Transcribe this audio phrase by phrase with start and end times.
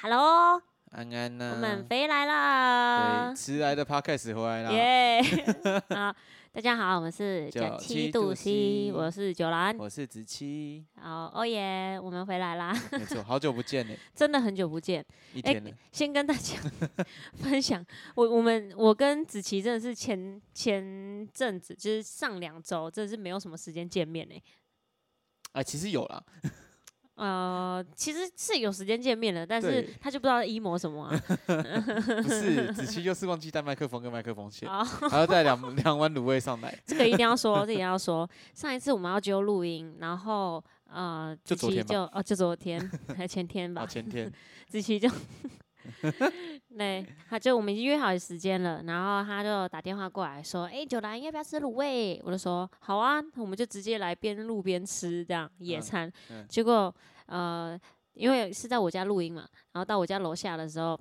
[0.00, 3.36] Hello，安安呐、我们回来啦对，！
[3.36, 4.70] 迟来的 podcast 回来啦。
[4.70, 5.20] 耶！
[5.90, 6.14] 好，
[6.52, 9.76] 大家好，我们是九九七七度度 C，C 我是九兰。
[9.76, 12.72] 我是子期，好，哦耶，我们回来啦！
[12.92, 15.70] 没错，好久不见呢， 真的很久不见，哎一天了。
[15.90, 16.54] 先跟大家
[17.34, 17.84] 分享，
[18.14, 24.40] 我我们我跟子琪真的是前前阵子，就是上两周，真的是没有什么时间见面呢。
[25.50, 26.22] 啊，其实有啦，
[27.18, 31.20] 呃，其实是有时间见面了，但是对他就不知道 emo 什么啊。
[32.22, 38.28] 不是子期就是忘记带麦克风跟麦克风线，好，还要带两两碗卤味上来， 这个一定要说，这个一定要说。
[38.54, 44.32] 上一次我们要揪录音，然后呃，子琪就昨天吧就哦，就昨天还 前天吧啊，，前天
[44.68, 45.10] 子琪就，
[46.76, 52.20] 对，他就我们已经约好时间了，然后他就打电话过来说，哎、九兰要不要吃卤味？
[52.24, 56.12] 我就说好啊，我们就直接来边路边吃这样野嗯餐。
[56.30, 56.94] 嗯结果
[57.26, 57.78] 呃，
[58.14, 60.98] 因为是在我家录音嘛，然后到我家楼下的时候，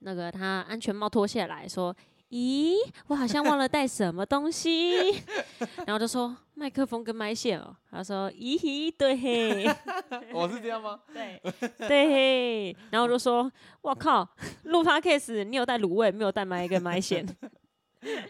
[0.00, 1.94] 那个他安全帽脱下来说。
[2.30, 2.74] 咦，
[3.06, 5.12] 我好像忘了带什么东西，
[5.86, 7.74] 然后就说麦克风跟麦线哦。
[7.90, 9.64] 他说：“咦，对嘿，
[10.34, 10.98] 我 是这样吗？
[11.12, 11.40] 对
[11.88, 13.50] 对嘿。”然后我就说
[13.82, 14.28] ：“我靠，
[14.64, 17.24] 录 podcast 你有带卤味，没有带麦跟麦线。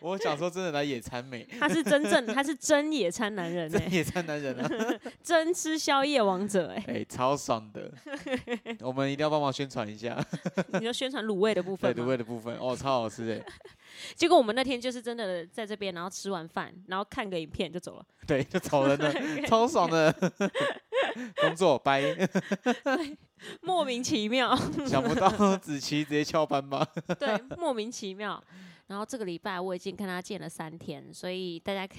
[0.01, 4.71] 我想说真的来野餐美， 他是真正，他是真野餐男人哎、 真野餐男人啊，
[5.23, 7.91] 真吃宵夜王者哎、哎，超爽的，
[8.81, 10.23] 我们一定要帮忙宣传一下，
[10.75, 12.03] 你就宣传卤味的部分对？
[12.03, 13.45] 卤味的部分，哦，超好吃哎，
[14.15, 18.05] 结果我们那天就是真的在这边，然后吃完饭，然后看个影片就走了。
[18.27, 19.13] 对，就走人了，
[19.47, 20.13] 超爽的，
[21.41, 22.03] 工作拜，
[23.61, 26.85] 莫名其妙，想不到子琪直接翘班吧？
[27.19, 28.43] 对，莫名其妙。
[28.87, 31.95] 然后这个礼拜我已经跟他见了三天，所以大家可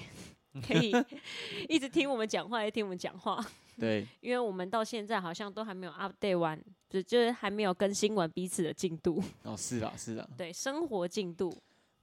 [0.66, 0.92] 可以
[1.68, 3.44] 一直听我们讲话，也听我们讲话，
[3.78, 6.58] 对，因为我们到现在好像都还没有 update 完，
[6.88, 11.48] 就就是还没有更新完彼此的进度，哦，是啦，是啦，对生活进度。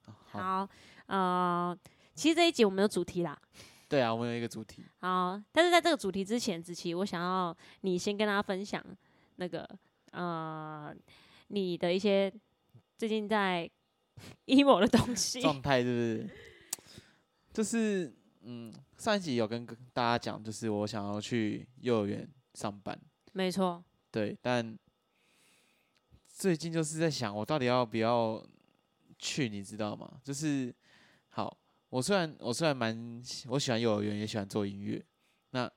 [0.05, 0.69] 哦好，好，
[1.07, 1.77] 呃，
[2.13, 3.37] 其实这一集我们有主题啦。
[3.89, 8.83] 对啊，我们有一个主题，好，但是在这个主题之前，子琪，我想要你先跟大家分享
[9.37, 9.67] 那个
[10.11, 10.95] 呃，
[11.47, 12.31] 你的一些
[12.97, 13.69] 最近在
[14.47, 15.41] emo 的东西。
[15.41, 16.29] 状态是不是？
[17.53, 22.99] 就是嗯，上一集有跟大家讲，就是我想要去幼儿园上班，
[23.33, 24.77] 没错，对，但
[26.27, 28.45] 最近就是在想，我到底要不要
[29.17, 30.19] 去，你知道吗？
[30.23, 30.73] 就是
[31.29, 31.57] 好，
[31.89, 35.03] 我虽然我虽然蛮喜我喜欢幼儿园，也喜欢做音乐，
[35.51, 35.71] 那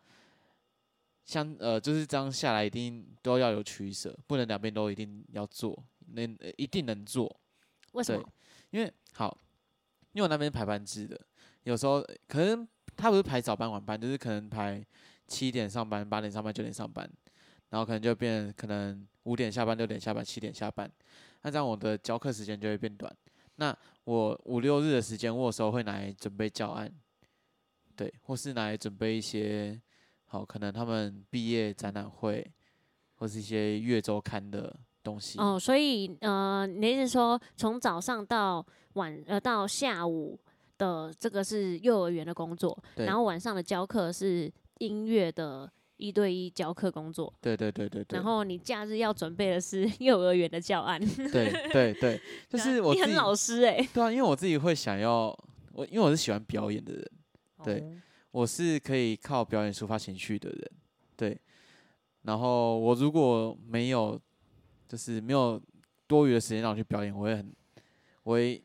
[1.25, 7.47] 相呃就是这样下来，一定都要有取舍，不能两边都一定要做，能、呃一定能做，对
[7.98, 8.32] 为什么？
[8.70, 9.36] 因为好，
[10.12, 11.20] 因为我那边排班制的，
[11.64, 12.66] 有时候可能
[12.97, 14.84] 他不是排早班晚班，就是可能排
[15.26, 17.10] 七点上班、八点上班、九点上班，
[17.70, 20.88] 然后可能就变可能五点下班、六点下班、七点下班，
[21.42, 23.14] 那这样我的教课时间就会变短。
[23.56, 26.88] 那我五六日的时间，我有时候会来准备教案，
[27.97, 29.80] 对，或是来准备一些
[30.26, 32.48] 好可能他们毕业展览会，
[33.16, 34.78] 或是一些月周刊的
[35.09, 35.39] 东西。
[35.39, 38.65] 哦，所以呃，你的意思是说从早上到
[38.95, 40.39] 晚呃到下午
[40.77, 48.17] 的这个是幼儿园的工作，对然后晚上的教课是音乐的一对一教课工作，对对对对对。
[48.17, 51.01] 然后你假日要准备的是 幼儿园的教案。
[51.33, 55.37] 对对 对，就是我你很己老师哎、对啊，因为我自己会想要
[55.73, 57.11] 我，因为我是喜欢表演的人，
[57.65, 57.93] 对哦
[58.31, 60.71] 我是可以靠表演抒发情绪的人，
[61.17, 61.41] 对。
[62.23, 64.21] 然后我如果没有，
[64.88, 65.60] 就是没有
[66.06, 67.53] 多余的时间让我去表演，我会很，
[68.22, 68.65] 我会，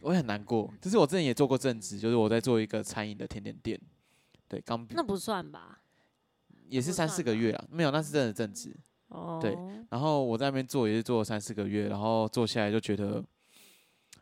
[0.00, 0.72] 我会很难过。
[0.80, 3.78] 就是我之前也做过正职，就是我在做一个餐饮的甜点店，
[4.48, 5.82] 对，刚那不算吧？
[6.68, 8.74] 也是三四个月啊，没有，那是真的正职。
[9.08, 9.58] 哦，对
[9.90, 13.24] 然后我在那边做也是做了三四个月，然后做下来就觉得，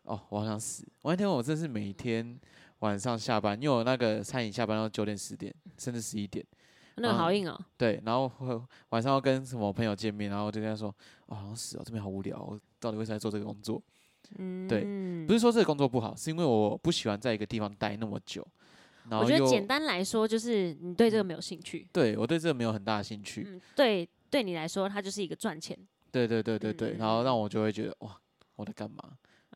[0.05, 0.83] 哦，我好想死。
[1.03, 2.41] 我那天我真是每天
[2.79, 6.43] 晚上下班，因为我那个餐饮下班到九点十点，甚至十一点，
[7.01, 8.61] 那个好硬哦、对，然后会
[8.91, 10.89] 晚上要跟什么朋友见面，然后就跟他说，
[11.27, 13.83] 哦，好像死哦，这边好无聊，我到底为什么在做这个工作？
[14.37, 14.83] 嗯，对
[15.27, 18.47] 不是说这个工作不好，是因为我不喜欢在一个地方待那么久，
[19.09, 25.79] 然我觉得简单来说就是你对这个没有兴趣，对我对这个没有很大的兴趣，嗯，对，对你来说它就是一个赚钱，
[26.13, 28.15] 对对对对对，然后嗯让我就会觉得哇，
[28.57, 28.99] 我在干嘛？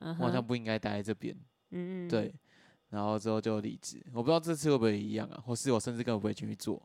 [0.00, 1.36] 嗯我好像，不应该待在这边。
[1.70, 2.34] 嗯，对，
[2.90, 4.04] 然后之后就离职。
[4.12, 6.82] 我不知道这次会不会一样啊，或是我甚至根本不会继续做。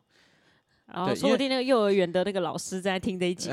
[0.94, 3.50] 然后说不定那个幼儿园的那个老师在听这一集，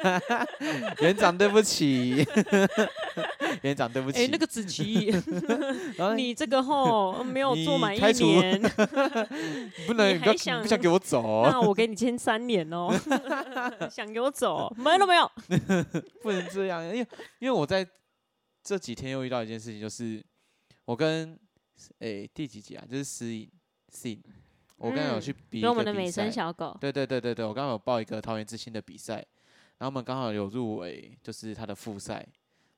[1.00, 2.24] 园长，对不起，
[3.62, 4.18] 园长对不起。
[4.18, 5.10] 哎，那个子琪，
[6.14, 11.22] 你这个吼没有做你满一年，你不能，你你不要还想你不想给我走。
[11.26, 12.90] 哦，那我给你签三年哦。
[13.90, 14.72] 想给我走？
[14.76, 15.30] 没了没有？
[16.22, 17.06] 不能这样，因为
[17.38, 17.86] 因为我在
[18.62, 20.22] 这几天又遇到一件事情，就是
[20.84, 21.38] 我跟
[21.98, 23.50] 诶、第几集啊，就是思颖
[23.88, 24.22] 思颖，
[24.82, 29.14] 我刚刚有嗯去比我们的美声，小狗，对对对对对，我刚刚有报一个桃园之星的比赛，
[29.78, 32.26] 然后我们刚好有入围，就是他的复赛，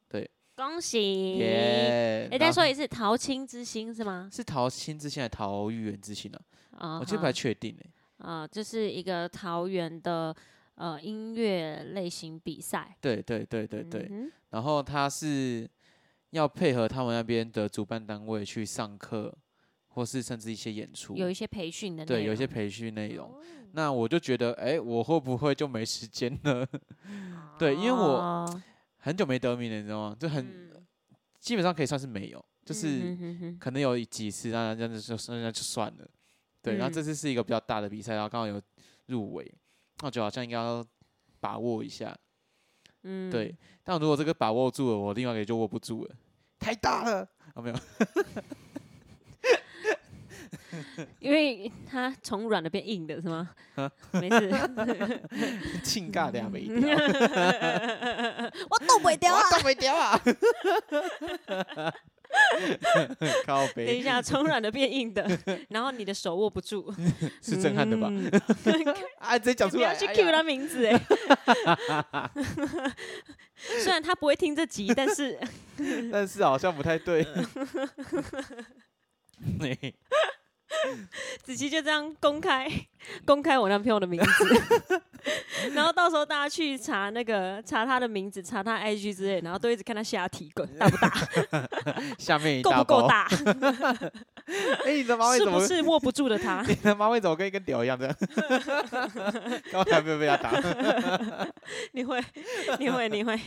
[0.09, 1.39] 对恭喜！
[1.39, 4.29] 耶、哎，再说一次，桃青之星是吗？
[4.31, 6.41] 是桃青之星还是桃玉园之星啊？
[6.79, 10.35] 啊，我记得不太确定诶、啊，就是一个桃园的
[10.75, 12.95] 呃音乐类型比赛。
[13.01, 15.69] 对对对对对，嗯然后他是
[16.31, 19.35] 要配合他们那边的主办单位去上课，
[19.95, 23.29] 或是甚至一些演出，有一些培训的对，有一些培训内容。
[23.29, 23.41] 哦
[23.77, 26.65] 那我就觉得，哎、我会不会就没时间了？
[27.59, 28.63] 对，因为我哦
[28.99, 30.17] 很久没得名了，你知道吗？
[30.19, 30.71] 就很、嗯
[31.41, 33.17] 基本上可以算是没有，就是
[33.61, 36.09] 可能有几次，那那那就那就算了。
[36.63, 38.63] 对，然后这嗯次是一个比较大的比赛，然后刚好有
[39.07, 39.45] 入围，
[39.99, 40.83] 那我觉得好像应该要
[41.41, 42.17] 把握一下。
[43.03, 46.15] 嗯，对，但如果这个把握住了，我另外一个就握不住了，
[46.61, 47.29] 太大了。
[47.55, 47.77] 哦，没有，
[51.21, 53.51] 因为它从软的变硬的是吗？
[53.77, 54.51] 啊没事，
[55.83, 56.97] 庆尬的呀没掉，
[58.71, 59.43] 我动不掉啊！
[59.43, 60.21] 我动不掉啊！
[63.47, 65.25] 靠背等一下，从软的变硬的，
[65.69, 66.93] 然后你的手握不住，
[67.43, 68.09] 是震撼的吧？
[68.11, 68.31] 嗯
[69.19, 71.01] 啊，直接讲出来，不要去哎 Q 呀他名字哎。
[73.83, 75.39] 虽然他不会听这集，但是
[76.13, 77.27] 但是好像不太对。
[81.43, 82.69] 子琪就这样公开
[83.25, 85.03] 公开我男朋友的名字，
[85.75, 91.13] 然后到时候大家去查那个查他的名字，查他 IG 之类，然后都一直看他下体滚大不大，
[92.19, 93.29] 下面一够，不够大，
[94.85, 95.67] 哎，你的马尾是怎么不？
[95.67, 96.63] 是握不住的他？
[96.67, 98.15] 你的马尾怎么跟一根屌一样的？
[99.71, 100.51] 刚才没有被他打。
[101.93, 102.23] 你会，
[102.79, 103.39] 你会，你会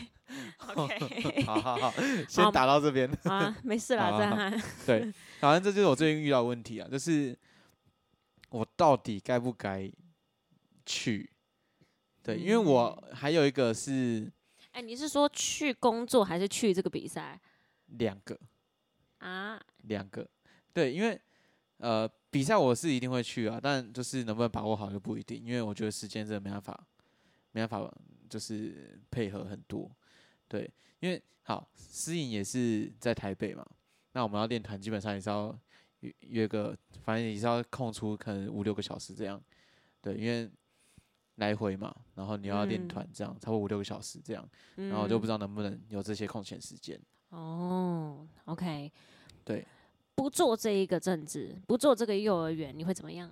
[0.75, 1.93] ，OK，好好好，
[2.27, 3.09] 先打到这边。
[3.23, 7.37] 啊，没事啦，好好这样对，反正这就是我最近遇到的问题啊，就是
[8.49, 9.91] 我到底该不该
[10.85, 11.29] 去？
[12.23, 14.31] 对，因为我还有一个是
[14.71, 17.39] 哎，你是说去工作还是去这个比赛
[17.97, 18.37] 两个，
[19.19, 19.61] 啊？
[19.83, 20.27] 两个，
[20.73, 21.19] 对，因为
[21.77, 26.87] 呃比赛我是一定会去啊，但就是能不能把握好就不一定，因为我觉得时间真的没办法，
[27.51, 27.91] 没办法，
[28.29, 29.89] 就是配合很多，
[30.47, 30.69] 对，
[30.99, 33.65] 因为好思颖也是在台北嘛，
[34.17, 35.55] 那我们要练团基本上也是要
[35.99, 39.39] 约约个，反正也是要空出可能五六个小时这样，
[40.01, 40.49] 对，因为
[41.35, 42.87] 来回嘛，然后你要练嗯。
[42.87, 46.99] 团这样，差不多五六个小时这样，然然后就不知道能不能有这些空闲时间，
[47.29, 48.91] 哦，OK，
[49.45, 49.63] 对，
[50.15, 53.31] 不做这一个政治，不做这个幼儿园，你会怎么样？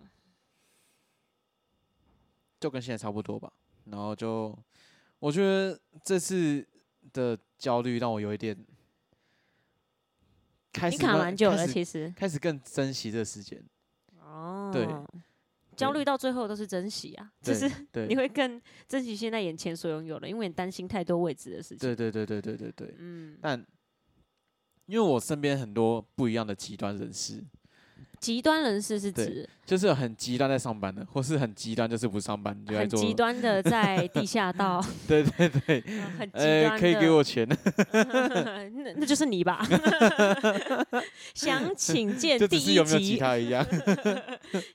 [2.59, 3.51] 就跟现在差不多吧。
[3.85, 4.55] 然后就
[5.17, 6.63] 我觉得这次
[7.11, 8.55] 的焦虑让我有一点
[10.75, 13.63] 开你始你卡蛮久了，其实开始更珍惜这个时间。
[14.19, 14.86] 哦，对，
[15.77, 21.77] 焦虑到最后都是珍惜啊，就对是对你会更珍惜现在眼前所拥有的，因为你担心太多未知的事情。
[21.77, 22.95] 对对对对对对对。
[22.98, 23.66] 嗯，但
[24.88, 27.42] 因为我身边很多不一样的极端人士，
[28.19, 33.00] 极端人士是指就是很极端在上班的，或是很极端就是不上班就在做。
[33.00, 37.47] 很极端的在地下道，对 对对，呃 很极呃，端可以给我钱，
[37.92, 39.66] 那 那就是你吧？
[41.33, 43.66] 想请见第一集有没有他一样，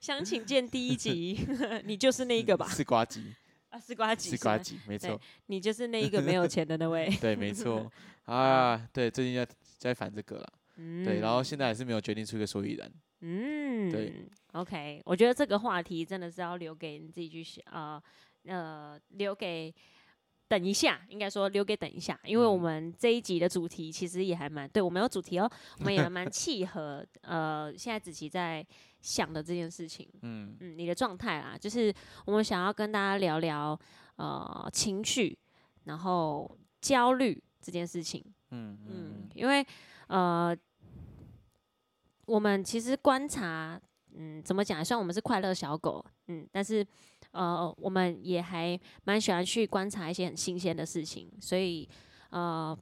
[0.01, 1.47] 想请见第一集，
[1.85, 2.69] 你就是那一个吧？
[2.69, 3.23] 是瓜吉，
[3.71, 5.21] 啊，丝瓜吉，是瓜吗，吉，没对错。
[5.47, 7.09] 你就是那一个没有钱的那位。
[7.21, 7.91] 对，没错
[8.25, 9.47] 啊，对，最近在
[9.79, 18.03] 在烦这个了，嗯对，然后现在还是没有决定出一个所以然，嗯，对，OK，我觉得这个话题真的是要留给你自己去想，呃
[18.45, 19.75] 呃，留给
[20.49, 22.61] 等一下，应该说留给等一下，因为我嗯。
[22.63, 25.49] 们这一集的主题其实也还蛮，对我们有主题哦，
[25.79, 28.67] 我们也蛮契合，呃，现在子琪在
[29.01, 30.57] 想的这件事情，嗯。
[30.59, 31.95] 嗯，你的状态啦，就是
[32.27, 33.79] 我们想要跟大家聊聊，
[34.17, 35.39] 呃，情绪，
[35.85, 38.89] 然后焦虑这件事情，嗯嗯。
[38.89, 39.65] 嗯，因为
[40.09, 40.57] 呃，
[42.31, 43.81] 我们其实观察，
[44.15, 44.85] 嗯，怎么讲？
[44.85, 46.87] 虽然我们是快乐小狗，嗯，但是
[47.33, 51.89] 呃，我们也还蛮喜欢去观察一些很新鲜的事情，所以
[52.31, 52.79] 呃，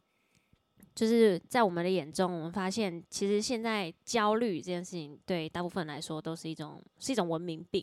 [0.95, 7.83] 就是在我们的眼中，我们发现其实现在焦虑这件事情，对大部分来说都是一种是一种文明病。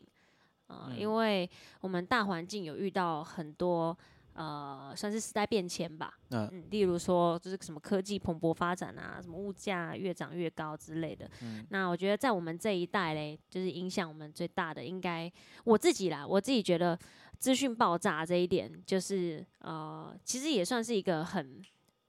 [0.68, 1.50] 呃，嗯因为
[1.82, 3.98] 我们大环境有遇到很多
[4.36, 6.14] 呃，算是时代变迁吧。
[6.30, 11.30] 嗯嗯，例如说，就是什么科技蓬勃发展啊，什么物价越涨越高之类的。
[11.42, 15.32] 嗯那我觉得在我们这一代嘞，就是影响我们最大的，应该
[15.64, 17.00] 我自己啦，我自己觉得
[17.40, 21.62] 资讯爆炸这一点，就是呃，其实也算是一个很，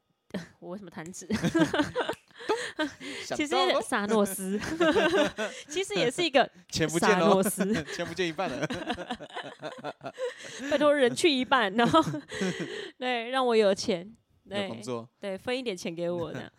[0.59, 1.29] 我为什么弹指？
[3.35, 4.61] 其实萨诺斯，
[5.69, 8.67] 其实也是一个钱不见萨诺了，斯， 钱不见一半了。
[10.71, 12.03] 拜托人去一半，然后
[12.99, 14.15] 对让我有钱，
[14.49, 16.51] 对有工作，对分一点钱给我的。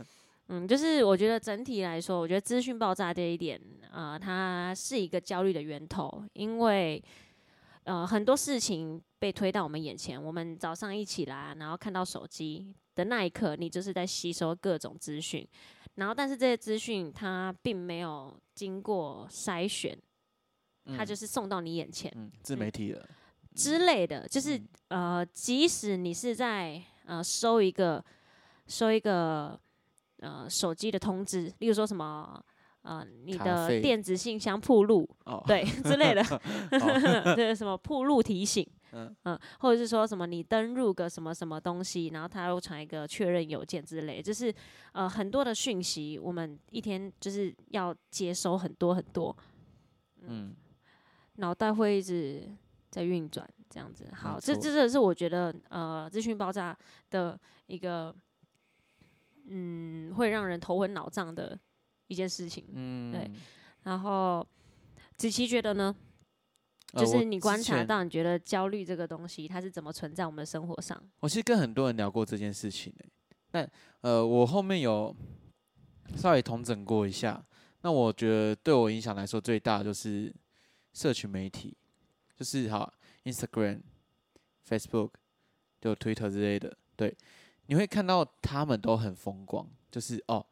[0.50, 3.60] 嗯，就是我觉得整体来说，我觉得资讯爆炸这一点，
[3.92, 7.04] 呃，它是一个焦虑的源头，因为
[7.84, 15.48] 呃很多事情被推到我们眼前，我们早上一起来，然后看到手机的那一刻，你就是在吸收各种资讯，
[15.96, 19.98] 然后但是这些资讯它并没有经过筛选，
[20.96, 22.12] 它就是送到你眼前。
[22.16, 23.10] 嗯，自媒体了，
[23.56, 28.04] 之类的，就是呃，即使你是在呃收一个
[28.68, 29.60] 收一个
[30.20, 32.40] 呃手机的通知，例如说什么
[32.84, 37.34] 呃你的电子信箱铺路，哦，对 之类的，哦。
[37.36, 39.16] 对什么铺路提醒，嗯。
[39.24, 44.54] 嗯、或者是说什么你登入个什么什么东西，然后他又传一个确认邮件之类，就是
[44.94, 49.36] 呃很多的讯息，我们一天就是要接收很多很多，
[50.22, 50.56] 嗯，
[51.36, 52.50] 脑袋会一直
[52.90, 54.06] 在运转，这样子。
[54.14, 56.78] 好，这错这这是我觉得呃资讯爆炸
[57.10, 58.16] 的一个
[59.50, 61.58] 嗯会让人头昏脑胀的
[62.08, 62.66] 一件事情。
[62.74, 63.30] 嗯，对
[63.84, 64.46] 然后
[65.16, 65.96] 子琪觉得呢，
[66.98, 71.02] 就是你观察到，你觉得焦虑这个东西它是怎么存在我们的生活上？
[71.20, 73.10] 我其实跟很多人聊过这件事情诶、
[73.52, 75.16] 但呃，我后面有
[76.16, 77.44] 稍微统整过一下。
[77.82, 80.34] 那我觉得对我影响来说最大的就是
[80.94, 81.78] 社群媒体，
[82.36, 82.92] 就是好
[83.24, 83.82] Instagram、
[84.68, 85.12] Facebook、
[85.80, 86.76] 就 Twitter 之类的。
[86.96, 87.16] 对，
[87.68, 90.46] 你会看到他们都很风光，就是哦，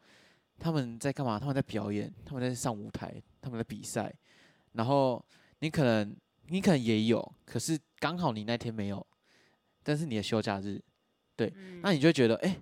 [0.60, 1.40] 他们在干嘛？
[1.40, 4.14] 他们在表演，他们在上舞台，他们在比赛。
[4.74, 5.24] 然后
[5.60, 6.16] 你可能
[6.48, 9.06] 你可能也有，可是刚好你那天没有，
[9.84, 10.82] 但是你的休假日，
[11.36, 12.58] 对，嗯那你就会觉得，哎、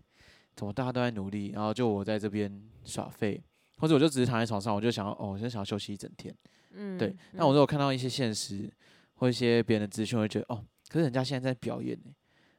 [0.55, 3.41] 怎么大家都在努力，然后就我在这边耍废，
[3.77, 6.33] 或者我就只是躺在床上，我就想要，哦，我就想要休息一整天，
[6.71, 7.15] 嗯对。
[7.31, 8.71] 那我如果看到一些现实
[9.15, 12.11] 或一些别人的资讯，我会觉得，哦，可是人家现在在表演呢，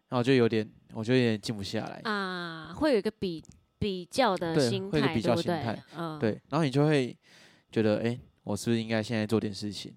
[0.08, 3.42] 然后我就有点，我就有点静不下来，啊，会有一个比
[3.78, 5.82] 比较的对心态，会有一个比较心态？
[5.96, 7.16] 嗯，对，然后你就会
[7.70, 9.94] 觉得，哎、我是不是应该现在做点事情？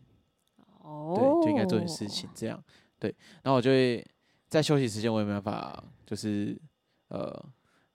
[0.88, 2.64] 哦，对，就应该做点事情，这样
[2.98, 3.14] 对。
[3.44, 4.06] 然后我就会
[4.48, 6.58] 在休息时间，我也没办法，就是
[7.10, 7.46] 呃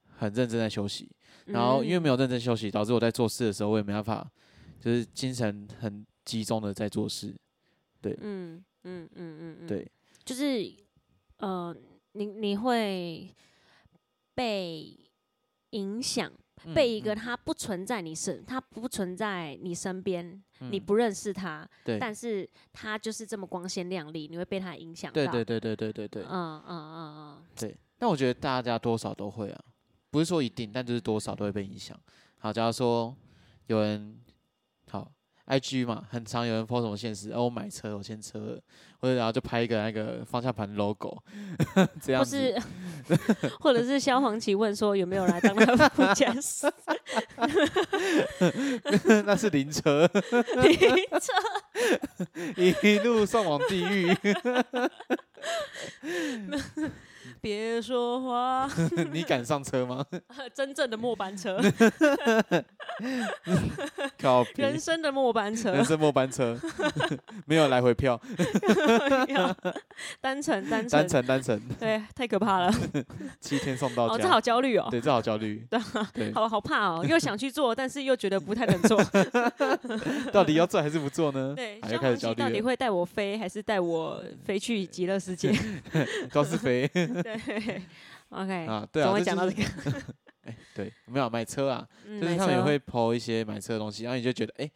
[0.07, 1.11] 很认真在休息。
[1.47, 4.31] 然后因为没有有认真休息，导致我在做事的时候，我也没办法，
[4.79, 7.35] 就是精神很集中的在做事。
[8.05, 9.89] 嗯嗯嗯嗯嗯，对，
[10.25, 10.75] 就是
[11.39, 11.75] 呃，
[12.13, 13.33] 你你会
[14.35, 14.97] 被
[15.71, 16.33] 影响，
[16.75, 25.15] 被一个嗯他不存在你身，他不存在你身边，你嗯不认识他，对但是他就是这么光鲜亮丽，你会被他影响到。
[25.15, 27.77] 对对对对对对对嗯嗯嗯嗯，对。
[27.99, 29.65] 但我觉得大家多少都会啊，
[30.11, 31.99] 不是说一定，但就是多少都会被影响。
[32.39, 33.15] 好，假如说
[33.67, 34.22] 有人好
[35.47, 38.61] IG 嘛，很常有人 po 什么现实，哦，我买车，我先车了，
[39.01, 41.21] 或者然后就拍一个那个方向盘 logo，
[42.01, 42.55] 这样子。
[43.09, 46.73] 或 是或者是萧煌奇问说有没有来当他的副驾驶？
[49.27, 50.09] 那是灵车
[50.63, 50.81] 灵
[51.21, 51.33] 车，
[52.83, 54.17] 一路送往地狱。
[57.41, 58.69] 别说话，
[59.13, 60.05] 你敢上车吗？
[60.55, 61.59] 真正的末班车，
[64.57, 66.59] 人，生的末班车人，生末班车，
[67.47, 68.21] 没有来回票，
[70.21, 72.73] 单程单程单程单程，对，太可怕了。
[73.41, 74.33] 七天送到哦，这家。
[74.33, 75.63] 好焦虑哦，对，这好焦虑。
[76.15, 78.99] 对，好好怕哦，又想去做，但是又觉得不太能做。
[80.33, 81.53] 到底要做还是不做呢？
[81.55, 82.63] 对，啊，消又开始防器到底。
[82.63, 85.53] 会带我飞，还是带我飞去极乐世界？
[86.33, 86.89] 都是飞
[87.23, 87.83] 对
[88.31, 90.03] ，OK，啊，对啊，总会这就是讲到这个。
[90.43, 94.69] 哎，对，没有买车啊，嗯就是他们也会 PO 一些买车的东西，然后你就觉得，哎，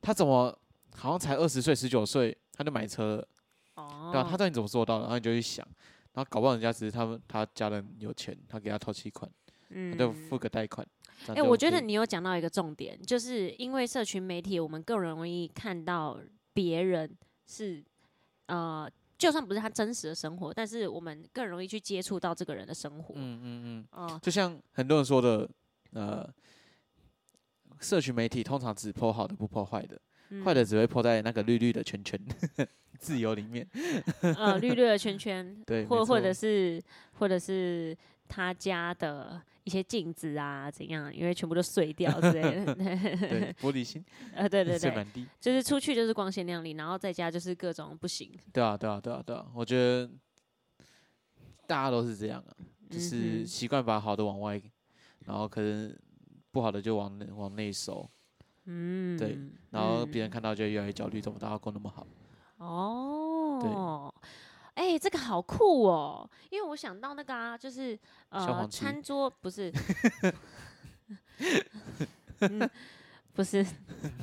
[0.00, 0.58] 他怎么
[0.94, 3.28] 好像才二十岁、十九岁他就买车了？
[3.74, 5.02] 哦，对啊，他到底怎么做到的？
[5.02, 5.66] 然后你就去想，
[6.14, 10.86] 然后搞不好人家只是他们他家人有钱，他给他头期款，他嗯就付个贷款。
[11.28, 16.18] 哎、哎我觉得你有讲到一个重点，就是因为社群媒体，我们更容易看到
[16.54, 17.14] 别人
[17.46, 17.84] 是
[18.46, 23.14] 呃，就算不是他真实的生活，但是我们更容易去接触到这个人的生活。
[23.16, 25.48] 嗯嗯嗯，哦，就像很多人说的，
[25.92, 26.28] 呃，
[27.80, 32.18] 社群媒体通常只 PO 好的不 PO 坏的，嗯坏的只会破在那个绿绿的圈圈
[32.98, 33.66] 自由里面。
[34.20, 36.82] 呃绿绿的圈圈， 对，或或者是
[37.18, 37.96] 或者是
[38.28, 42.74] 他家的一些镜子啊怎样，因为全部都碎掉之类的。
[42.74, 44.04] 对玻璃心
[44.34, 45.26] 呃，对对 对。
[45.40, 48.30] 就是出去就是光鲜亮丽，然后在家就是各种不行。
[48.52, 50.08] 对啊，对啊，对啊，对啊，我觉得
[51.66, 52.52] 大家都是这样啊，
[52.90, 54.60] 就是习惯把好的往外，
[55.26, 55.96] 然后可能
[56.50, 58.08] 不好的就往往内收，
[58.66, 59.38] 嗯，对
[59.70, 62.06] 然后别人嗯看到就越来越焦虑，怎么大家过那么好？
[62.58, 64.14] 哦，
[64.74, 66.28] 哎、这个好酷哦！
[66.50, 69.72] 因为我想到那个啊，就是呃，餐桌不是，
[72.40, 72.70] 嗯，
[73.32, 73.64] 不是，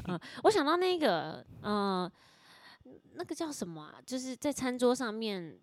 [0.07, 2.11] 嗯、我想到那个呃，
[3.13, 3.95] 那个叫什么啊？
[4.05, 5.57] 就是在餐桌上面，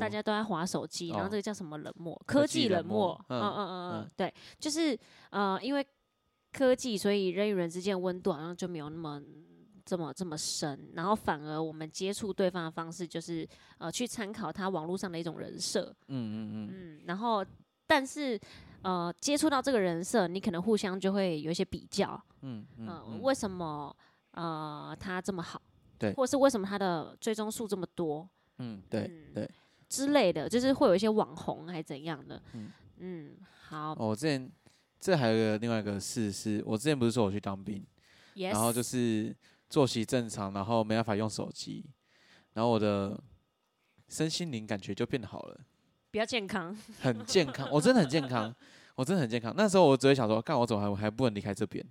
[0.00, 2.14] 大家都在划手机，然后哦这个叫什么冷漠？
[2.26, 4.98] 科科技技冷漠嗯嗯嗯嗯嗯嗯，对，就是
[5.30, 5.86] 呃，因为
[6.52, 9.22] 科技，所以人与人之间的温度好像就没有那么。
[9.92, 13.46] 这么这么深，然后反而我们接触对方的方式就是
[13.76, 17.44] 呃去参考他网络上的一种人设，嗯嗯嗯，嗯，然后
[17.86, 18.40] 但是
[18.80, 23.94] 呃接触到这个人设，你可能互相就会有一些比较，嗯嗯为什么
[24.30, 25.60] 呃他这么好，
[25.98, 26.14] 对。
[26.14, 28.26] 或是为什么他的追踪数这么多
[28.60, 29.50] 嗯对嗯对。
[29.90, 32.70] 之类的，就是会有一些网红还怎样的，嗯。
[32.96, 33.36] 嗯
[33.68, 34.50] 好哦，我之前
[34.98, 37.84] 这还有一个另外一个事是，我之前不是说我去当兵
[38.36, 39.34] ，，yes，然后就是
[39.72, 41.82] 作息正常，然后没办法用手机，
[42.52, 43.18] 然后我的
[44.10, 45.60] 身心灵感觉就变好了，
[46.10, 48.54] 比较健康，很健康，我真的很健康，
[48.94, 49.54] 我真的很健康。
[49.56, 51.82] 那时候我只会想说，干我怎么还我还不能离开这边？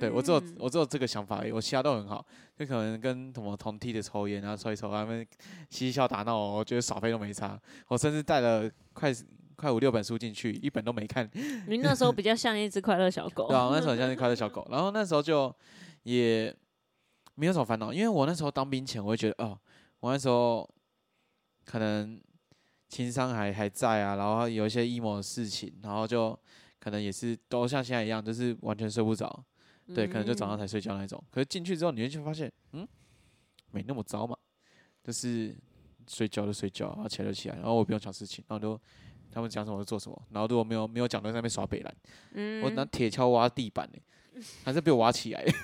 [0.00, 2.26] 对我只有嗯我只有这个想法而已，我其他都很好，
[2.56, 5.24] 就可能跟什么同梯的抽烟，然后抽一抽，他们
[5.68, 7.60] 嬉笑打闹，我觉得耍废都没差。
[7.88, 9.12] 我甚至带了快
[9.54, 11.30] 快五六本书进去，一本都没看。
[11.68, 15.54] 你那时候比较像一只快乐小狗 对，啊，我那时候很像是快乐小狗，然后那时候就
[16.04, 16.52] 也
[17.34, 19.58] 没有什么烦恼，因为我那时候当兵前，我会觉得哦，
[20.00, 20.68] 我那时候
[21.64, 22.20] 可能
[22.88, 26.38] 情商还还在啊，然后有一些 emo 的事情，然后就
[26.78, 29.44] 可能也是都像现在一样，就是完全睡不着，
[29.94, 31.22] 对，可能就早上嗯才睡觉那种。
[31.30, 32.86] 可是进去之后，你会就发现，嗯，
[33.70, 34.36] 没那么糟嘛，
[35.02, 35.56] 就是
[36.06, 38.78] 睡觉就睡觉，然后起来就起来，然后我不用想事情，然后就
[39.30, 41.96] 他们讲什么就做什么，然后如果没有没有讲，就在那边耍北兰。
[42.32, 45.44] 嗯我拿铁锹挖地板呢、还是被我挖起来。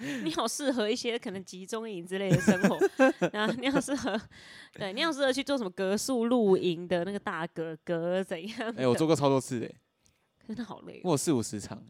[0.24, 2.78] 你好适合一些可能集中营之类的生活，
[3.32, 4.18] 然后你好适合，
[4.74, 8.82] 对你好适合去做什么格数露营的那个大哥哥怎样的？
[8.82, 9.74] 哎、我做过超多次的、欸，
[10.46, 11.84] 真的好累哦，我有四五十场、欸，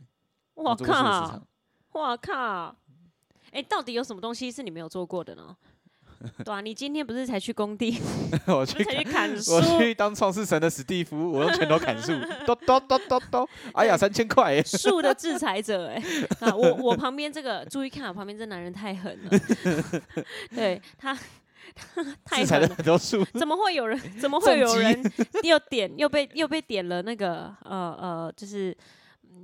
[0.54, 1.46] 我靠，。
[1.92, 2.76] 我靠！
[3.52, 5.56] 哎、到底有什么东西是你没有做过的呢？
[6.44, 7.98] 对啊，你今天不是才去工地，
[8.46, 9.54] 我去砍去砍树？
[9.54, 12.12] 我去当创世神的史蒂夫， 我用拳头砍树，
[12.44, 16.02] 咚咚咚咚咚，哎呀，三千块、欸，树的制裁者哎、
[16.40, 19.40] 啊，我我旁边这个注意看，我旁边这男人太狠了，
[20.54, 21.16] 对他
[21.74, 23.24] 他太制裁了狠了，很多树。
[23.38, 23.98] 怎么会有人？
[24.20, 25.00] 怎么会有人
[25.42, 28.76] 又点又被又被点了那个呃呃，就是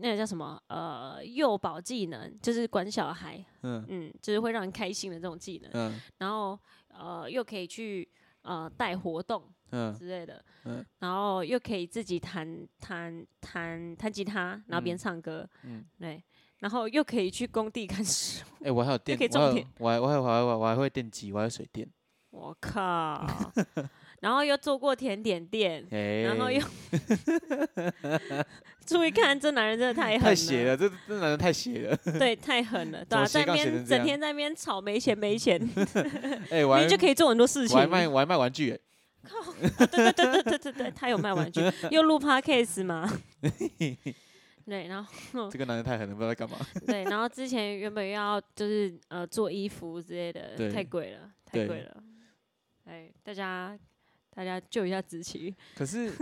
[0.01, 3.85] 那个叫什么呃幼保技能，就是管小孩，嗯。
[3.89, 6.01] 嗯，就是会让人开心的这种技能，嗯。
[6.19, 8.09] 然后呃又可以去
[8.43, 9.93] 呃带活动嗯。
[9.95, 10.85] 之类的，嗯。
[11.01, 16.23] 然后又可以自己弹弹弹弹吉他，然后边嗯唱歌，嗯，对，
[16.59, 21.89] 然后又可以去工地看书， 哎、我还有电可以，我还有种田我还我还我还我还会电机，我还有水电，
[22.31, 23.27] 我靠，
[24.27, 26.61] 然后又做过甜点店，哎、然后又
[28.85, 31.97] 注意看，这男人真的太狠太邪了，这这男人太邪了。
[32.19, 35.57] 对，太狠了，对啊，在那边整天在那边吵没钱没钱，
[36.51, 37.77] 哎、我还你就可以做很多事情。
[37.77, 38.81] 我还卖我还卖玩具、欸，
[39.87, 41.61] 对对对对对对对，他有卖玩具，
[41.93, 43.09] 又录 podcast 嘛。
[44.65, 46.57] 对，然后这个男人太狠了，不知道在干嘛。
[46.85, 52.03] 对，然后之前原本要就是呃做衣服之类的，太贵了，太贵了。
[52.87, 53.77] 哎，大家
[54.37, 55.55] 大家救一下子琪。
[55.75, 56.13] 可是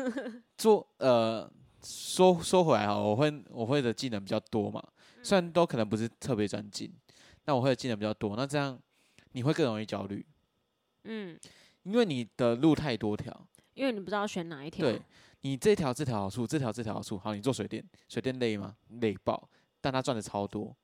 [0.56, 1.50] 做呃
[1.82, 4.80] 说说回来哈，我会我会的技能比较多嘛，
[5.20, 6.88] 虽然都可能不是特别专精，
[7.44, 8.78] 但我会的技能比较多，那这样
[9.32, 10.24] 你会更容易焦虑，
[11.02, 11.36] 嗯，
[11.82, 14.86] 因为你的路太多条，因为你不知道选哪一条。
[14.86, 15.02] 对
[15.40, 18.76] 你这条这条好处，这条这条好处，好，你做水电，水电累吗？
[19.00, 19.48] 累爆，
[19.80, 20.74] 但他赚的超多。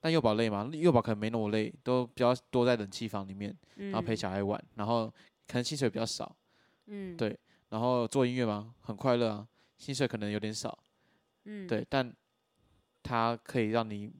[0.00, 0.70] 但幼保累吗？
[0.72, 5.08] 幼保可能没那么累，都比较多在冷气房里面，嗯，然后陪小孩玩，然后
[5.46, 6.34] 可能薪水比较少，
[6.86, 7.38] 嗯，对
[7.70, 8.74] 然后做音乐嘛？
[8.80, 10.78] 很快乐啊，薪水可能有点少，
[11.44, 12.14] 嗯，对，但
[13.02, 14.12] 它可以让你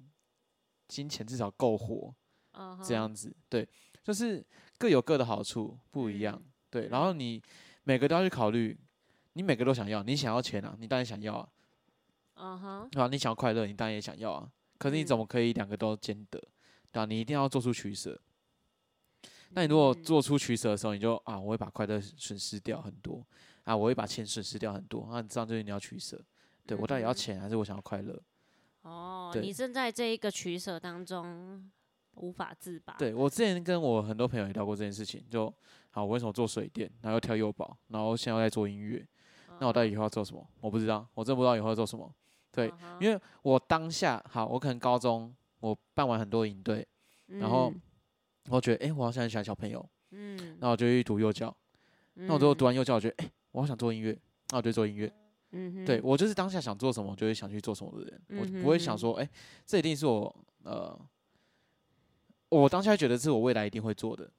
[0.88, 2.14] 金钱至少够活，
[2.52, 3.68] 嗯，这样子，对，
[4.02, 4.44] 就是
[4.78, 7.42] 各有各的好处，不一样，嗯对，然后你
[7.84, 8.78] 每个都要去考虑，
[9.34, 11.48] 你每个都想要，你想要钱啊，你当然想要啊，
[12.34, 16.42] 嗯哼，啊，你想要快乐，你当然也想要啊，可是你嗯怎么可以两个都兼得？
[16.90, 18.18] 对啊，你一定要做出取舍。
[19.54, 23.24] 那你如果嗯做出取舍的时候，你就啊，我会把快乐损失掉很多
[23.64, 26.20] 啊，我会把钱损失掉很多啊，这样就是你要取舍。
[26.66, 28.20] 对我到底要钱还是我想要快乐？
[28.82, 31.70] 哦，你正在这一个取舍当中
[32.14, 32.94] 无法自拔。
[32.98, 35.52] 对我之前跟我很多朋友也聊过这件事情，就
[35.90, 39.06] 好，我为什么做水电，然后又跳幼保，然后现在又在做音乐，
[39.60, 40.44] 那我到底以后要做什么？
[40.60, 42.12] 我不知道，我真不知道以后要做什么。
[42.50, 46.86] 对，嗯因为我当下好，我可能高中我办完很多营队，
[47.26, 47.72] 然后
[48.48, 51.54] 我觉得哎、诶我好像很喜欢小朋友，嗯，那我就去读幼教。
[52.14, 54.18] 嗯，那我最后读完幼教，我觉得哎、诶我好想做音乐，
[54.50, 55.12] 那我就做音乐。
[55.52, 59.30] 嗯哼，对我就是当下想做什么，我就会想去做什么的人，我嗯不会想说哎、诶
[59.66, 60.98] 这一定是我呃，
[62.48, 64.30] 我当下觉得是我未来一定会做的，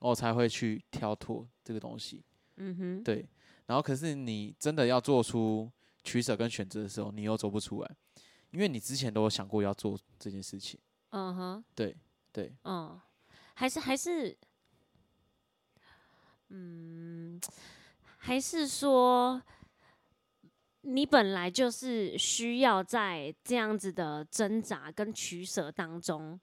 [0.00, 2.24] 我才会去挑脱这个东西。
[2.56, 3.28] 嗯哼，对，
[3.66, 5.70] 然后可是你真的要做出
[6.04, 7.96] 取舍跟选择的时候，你又做不出来，
[8.50, 10.78] 因为你之前都有想过要做这件事情。
[11.10, 11.96] 嗯哼，对
[12.32, 12.98] 对，嗯，
[13.54, 14.36] 还是还是，
[16.48, 17.40] 嗯，
[18.18, 19.40] 还是说，
[20.80, 26.38] 你本来就是需要在这样子的挣扎跟取舍当中，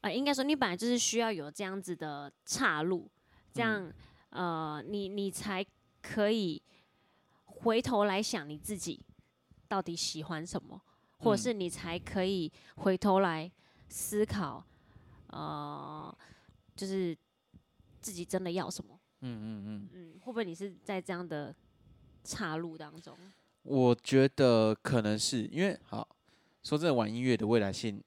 [0.00, 3.10] 呃，应该说你本来就是需要有这样子的岔路，
[3.52, 3.92] 这样，
[4.30, 5.64] 呃，你你才
[6.00, 6.62] 可以
[7.44, 9.04] 回头来想你自己
[9.68, 10.80] 到底喜欢什么，
[11.18, 11.42] 或者嗯。
[11.42, 13.50] 是你才可以回头来
[13.88, 14.64] 思考，
[15.32, 16.16] 呃，
[16.76, 17.16] 就是
[18.00, 18.98] 自己真的要什么。
[19.20, 21.54] 嗯嗯嗯，嗯，会不会你是在这样的
[22.24, 23.16] 岔路当中？
[23.62, 26.08] 我觉得可能是因为好
[26.62, 28.02] 说真的，玩音乐的未来性，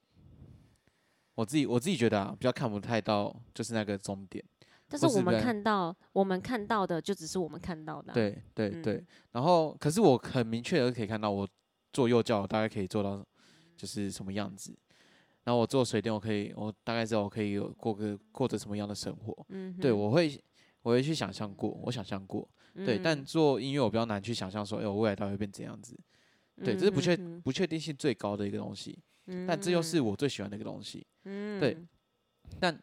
[1.35, 4.43] 我自己我自己觉得啊，比较看不太到就是那个终点。
[4.87, 11.47] 但是我们看到，我们看到的就只是我们看到的啊、对对对嗯，然后可是我很明确的可以看到，我
[11.93, 13.25] 做幼教大概可以做到
[13.77, 14.77] 就是什么样子。
[15.45, 19.45] 然后我做水电，我可以，我大概知道我可以有过个过着什么样的生活。
[19.49, 20.37] 嗯，对，我会
[20.81, 22.97] 我会去想象过，我想象过，对。
[22.97, 25.97] 但嗯做音乐我比较难去想象说，哎、我未来到底会变怎样子？
[26.63, 31.05] 对，这是不确嗯不确定性最高的一个东西，嗯但这又是我最喜欢的一个东西。
[31.25, 31.77] 嗯对
[32.59, 32.77] 但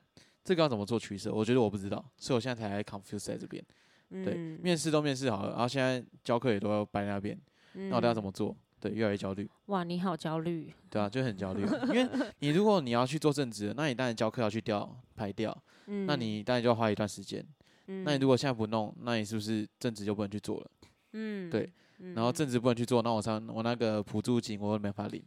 [0.44, 1.32] 这个要怎么做取舍？
[1.32, 3.64] 我觉得我不知道，所以我现在才来 confuse 在这边。
[4.10, 7.36] 对，嗯面试都面试好了，然后现在教课也都要摆那边，
[7.72, 8.56] 那我都要怎嗯么做？
[8.82, 10.74] 对，越来越焦虑，哇，你好焦虑。
[10.90, 11.72] 对啊，就很焦虑啊。
[11.86, 12.08] 因为
[12.40, 17.46] 你如果你要去做正职，那你当然教课要去调排掉，嗯，那你当然就要花一段时间。
[17.86, 20.70] 嗯，那你如果现在不弄，那你是不是正职就不能去做了？
[21.12, 25.22] 嗯对，嗯然后正职不能去做，那我上我那个补助金我又没法领。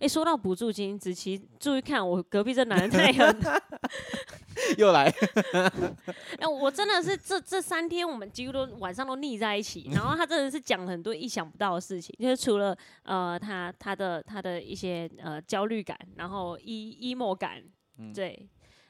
[0.00, 3.36] 哎、说到补助金，子琪注意看，我隔壁这男的太狠。
[4.76, 5.12] 又来，
[6.38, 9.88] 哎、我真的是这这三天，我们几乎都晚上都腻在一起。
[9.92, 17.62] 然后他真的是讲了很多意想不到的事情，就是除了呃他他的他的一些呃焦虑感，然后 e emo 感，
[17.98, 18.48] 嗯对，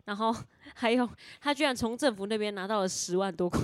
[0.09, 0.35] 然后
[0.75, 1.07] 还有
[1.39, 3.61] 他居然从政府那边拿到了十万多块。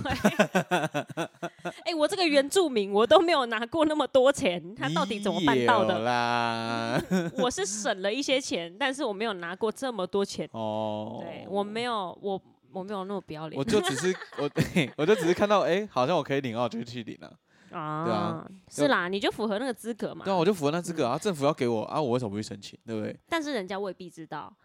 [1.86, 6.00] 哎、我这个原住民我都没有拿过那么多钱，他到底怎么办到的？
[6.00, 7.02] 啦？
[7.38, 10.46] 我是省了一些钱，但是我没有拿过这么多钱。
[10.52, 12.38] 哦，对我没有，我
[12.72, 13.58] 我没有那么不要脸。
[13.58, 14.50] 我就只是我，
[14.98, 17.32] 我就只是看到，哎、好像我可以领，然后我就去领了。
[17.70, 20.26] 啊，对啊是啦，你就符合那个资格嘛。
[20.26, 22.78] 对啊，我就符合那资嗯格啊，政府要给我啊，我为什么不去申请？
[22.86, 23.16] 对不对？
[23.30, 24.63] 但是人家未必知道，嗯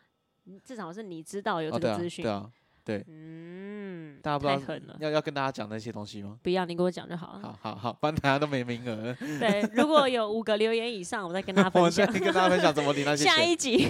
[0.63, 2.23] 至少是你知道有这个资讯。
[2.23, 2.49] 对啊，
[2.83, 4.97] 对，嗯，大家不知道太狠了。
[4.99, 6.37] 要要跟大家讲那些东西吗？
[6.41, 7.39] 不要，你跟我讲就好了。
[7.41, 9.13] 好好好，不然大家都没名额。
[9.39, 12.25] 对，如果有五个留言以上，我再跟大家分享我们再。
[12.25, 13.33] 跟大家分享怎么领那些钱。
[13.35, 13.87] 下一集，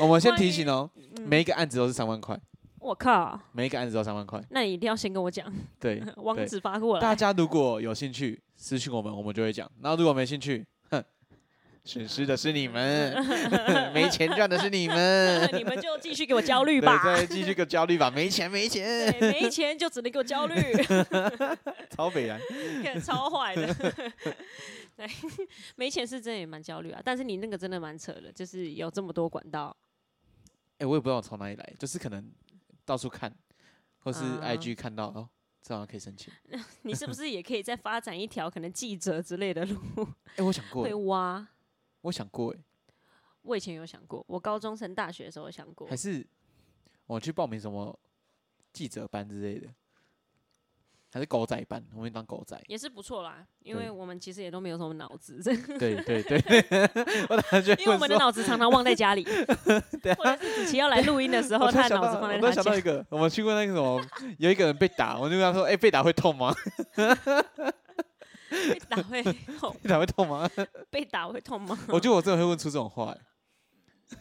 [0.00, 2.38] 我们先提醒哦， 嗯每一个案子都是三万块，
[2.80, 4.42] 我靠，每一个案子都三万块。
[4.50, 5.46] 那你一定要先跟我讲，
[5.78, 7.14] 对，网对址发过来大。
[7.14, 9.70] 家如果有兴趣私信我们，我们就会讲。
[9.80, 10.66] 然后如果没兴趣，哼，
[11.86, 13.14] 损失的是你们，
[13.94, 15.48] 没钱赚的是你们。
[15.56, 17.00] 你们就继续给我焦虑，吧。
[17.04, 20.54] 再继续个焦虑吧，没钱没钱，对，没钱就只能给我焦虑，
[21.94, 22.40] 超北然。
[22.82, 23.72] 看超坏的。
[24.96, 25.08] 对，
[25.76, 29.74] 没钱是真的也蛮焦虑啊，但是你那个真的蛮扯的，就是有这么多管道。
[30.78, 32.28] 哎、我也不知道我从哪里来，就是可能
[32.84, 33.32] 到处看，
[34.00, 35.28] 或是啊 IG 看到、哦，
[35.62, 36.32] 这好像可以申请。
[36.82, 39.78] 你是不是也可以再发展一条可能记者之类的路？
[40.36, 41.46] 哎、我想过会欸，挖。
[42.06, 42.58] 我想过，哎，
[43.42, 46.24] 我以前有想过，我高中升大学的时候有想过还，是
[47.06, 47.98] 我去报名什么
[48.72, 49.66] 记者班之类的，
[51.12, 52.60] 还是狗仔班，我们当狗仔。
[52.68, 53.44] 也是不错啦。
[53.58, 55.42] 因对为我们其实也都没有什么脑子，
[55.78, 56.38] 对对对，
[57.28, 59.24] 我感觉因为我们的脑子常常忘在家里，
[60.00, 62.62] 对或者是子琪要来录音的时候，我突然想他的脑子放在他家。
[62.62, 64.00] 想到一个，我们去过那个什么，
[64.38, 66.54] 有一个人被打，我就跟他说：“哎、被打会痛吗？
[68.72, 69.22] 被打会
[69.58, 70.50] 痛，被打会痛吗？
[70.90, 71.78] 被打会痛吗？
[71.88, 73.14] 我觉得我真的会问出这种话、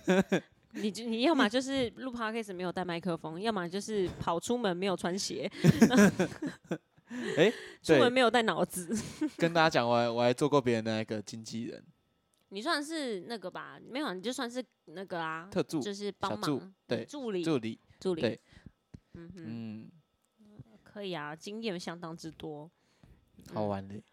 [0.07, 0.43] 欸
[0.77, 5.49] 你就你要么就是录 podcast 没有带麦克风，要么就是跑出门没有穿鞋，
[7.37, 7.49] 哎，
[7.81, 7.97] 对。
[7.97, 8.93] 出门，没有带脑子。
[9.37, 11.81] 跟大家讲，我还我还做过别人的那个经纪人，
[12.49, 13.79] 你算是那个吧？
[13.89, 16.73] 没有，你就算是那个啊，特助就是帮忙。
[16.85, 17.41] 对助理。
[17.41, 18.21] 助理，助理。
[18.21, 18.41] 对。
[19.13, 19.91] 嗯哼，嗯，
[20.83, 22.69] 可以啊，经验相当之多。
[23.53, 24.03] 好玩的，嗯，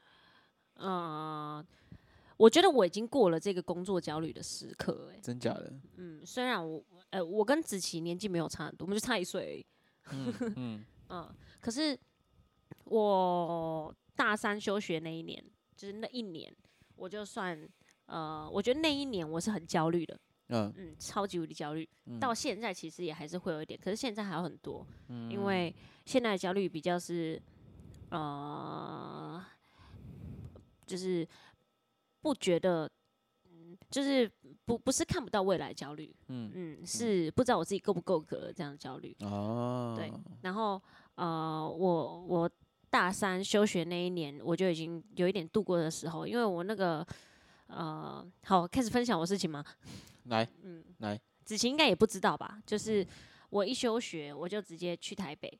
[2.36, 5.72] 我觉得我已经过了这个工作焦虑的时刻、欸，真假的？
[5.96, 9.64] 嗯，虽然我呃，我跟子琪年纪没有差很多，我们就差一岁。
[10.10, 11.96] 嗯嗯 嗯，可是
[12.84, 15.42] 我大三休学那一年，
[15.76, 16.52] 就是那一年，
[16.96, 17.68] 我就算
[18.06, 21.88] 呃，我觉得那一年我是很焦虑的，嗯嗯，超级无敌焦虑。
[22.06, 25.72] 嗯到现在其实也还是会有一点，可是现在还有很多，嗯因为
[26.06, 27.40] 现在的焦虑比较是
[28.10, 29.44] 呃，
[30.92, 31.26] 就是
[32.20, 32.86] 不觉得。
[33.46, 34.30] 嗯就是
[34.66, 39.16] 不不是看不到未来焦虑，嗯嗯，是不知道我自己够不够格这样的焦虑。
[39.20, 40.80] 哦，对然后
[41.14, 42.50] 呃，我我
[42.90, 47.06] 大三休学那一年，我就已经有一点度过的时候，因为我那个
[47.66, 49.64] 呃，好开始分享我事情吗？
[50.28, 52.60] 来嗯，来，子晴应该也不知道吧？
[52.66, 53.06] 就是
[53.48, 55.50] 我一休学，我就直接去台北。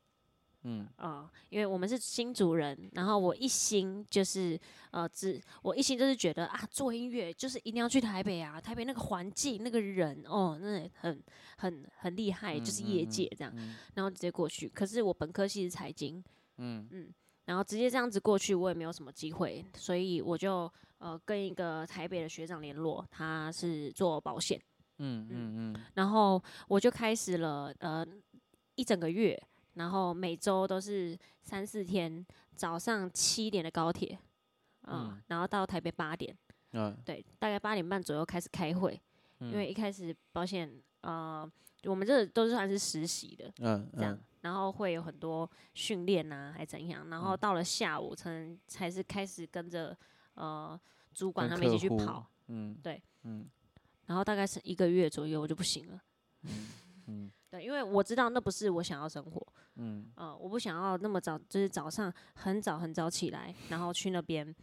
[0.62, 0.88] 嗯。
[0.96, 4.58] 啊、因为我们是新族人，然后我一心就是
[4.90, 11.22] 呃，只我一心就是觉得啊，做音乐就是一定要去台北啊，台北那个环境、那个人哦，那很
[11.56, 13.76] 很很厉害，就是业界这样，嗯。
[13.94, 14.68] 然后直接过去。
[14.68, 16.22] 可是我本科系是财经，
[16.58, 17.12] 嗯。
[17.44, 24.62] 然后直接这样子过去，我也没有什么机会，所以我就呃跟一个台北的学长联络，他是做保险，
[24.98, 25.84] 嗯嗯嗯。
[25.94, 28.06] 然后我就开始了呃
[28.76, 29.36] 一整个月，
[29.74, 34.18] 然后每周都是三四天，早上七点的高铁，
[34.82, 36.36] 嗯，嗯然后到台北八点，
[36.72, 39.00] 嗯对，大概八点半左右开始开会，
[39.38, 41.50] 因为一开始保险呃
[41.84, 49.96] 我们这都是算是实习的，嗯这样嗯，然后会有很多训练啊，还怎样，然嗯后到了下午才能才是开始跟着
[50.34, 50.78] 呃
[51.12, 53.48] 主管他们一起去跑，嗯对嗯
[54.06, 56.02] 然后大概是一个月左右我就不行了。
[57.06, 60.10] 嗯 对，因为我知道那不是我想要生活，嗯。
[60.16, 64.54] 呃，我不想要那么早，就是早上很早很早起来，然后去那边，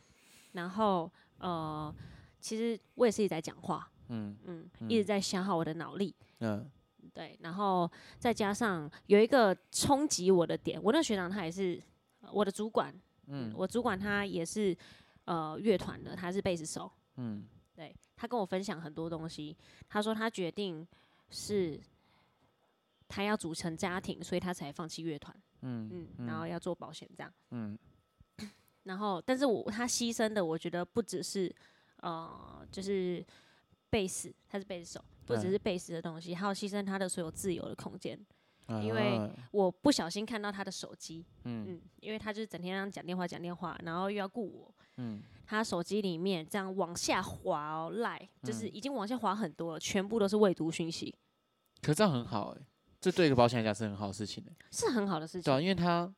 [0.54, 1.94] 然后呃，
[2.40, 6.70] 其实我也是一直在讲话，嗯嗯，一直在消耗我的脑力，嗯。
[7.12, 11.82] 对，然后再加上有一个冲击我的点，我那学长他也是
[12.22, 12.94] 呃我的主管，
[13.28, 14.78] 嗯，我主管他也是
[15.26, 17.48] 呃乐团的，他是贝斯手，嗯。
[17.74, 19.56] 对他跟我分享很多东西，
[19.88, 20.86] 他说他决定
[21.30, 21.80] 是
[23.10, 27.78] 他要组成家庭，所以他才放弃乐团，嗯嗯，然后要做保险这样，嗯。
[28.84, 31.54] 然后但是我他牺牲的，我觉得不只是
[31.98, 33.26] 呃就是
[33.90, 38.18] 贝斯，他是贝斯手，不只是贝斯的东西，还有牺牲他的所有自由的空间。
[38.84, 41.66] 因为啊我不小心看到他的手机，嗯。
[41.70, 45.22] 嗯，因为他就是整天这样讲电话讲电话，然后又要顾我，嗯。
[45.46, 48.76] 他手机里面这样往下滑哦，赖就是嗯。
[48.76, 51.16] 已经往下滑很多了，全部都是未读讯息，
[51.82, 52.62] 可这样很好哎，
[53.00, 56.12] 这对一个保险来讲是很好的事情哎，是很好的事情对啊，因为他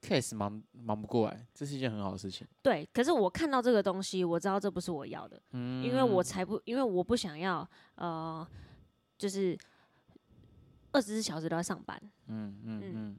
[0.00, 2.46] case 忙忙不过来，这是一件很好的事情。
[2.62, 8.46] 对，可是我看到这个东西，我知道这不是我要的，嗯，因为我才不，因为我不想要呃，
[9.16, 9.58] 就是
[10.92, 12.00] 二十四小时都要上班。
[12.28, 13.18] 嗯嗯嗯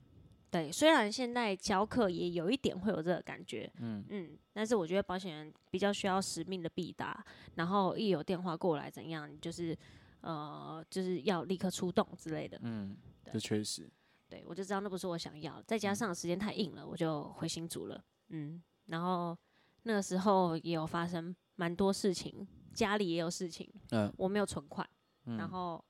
[0.52, 7.24] 对，虽然现在教课也有一点会有这个感觉，嗯嗯，但是我觉得保险人比较需要使命的必达，
[7.56, 9.78] 然后一有电话过来怎样，就是
[10.22, 12.60] 呃，就是要立刻出动之类的。
[12.64, 13.90] 嗯，对这确实，
[14.28, 18.04] 对我就知道那不是我想要，再嗯加上时间太硬了，我就回新竹了。
[18.30, 19.38] 嗯，然后
[19.84, 24.88] 那个时候也有发生蛮多事情，家里也有事情，嗯我没有存款，
[25.24, 25.84] 然后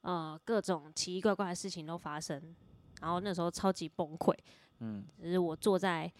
[0.00, 2.54] 呃各种奇奇怪怪的事情都发生，
[3.00, 4.34] 然后那时候超级崩溃。
[4.80, 6.12] 嗯就是我坐在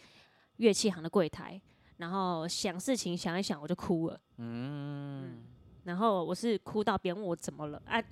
[0.59, 1.61] 乐器行的柜台，
[1.97, 5.43] 然后想事情想一想我就哭了，嗯
[5.85, 8.03] 然后我是哭到别人问我怎么了啊，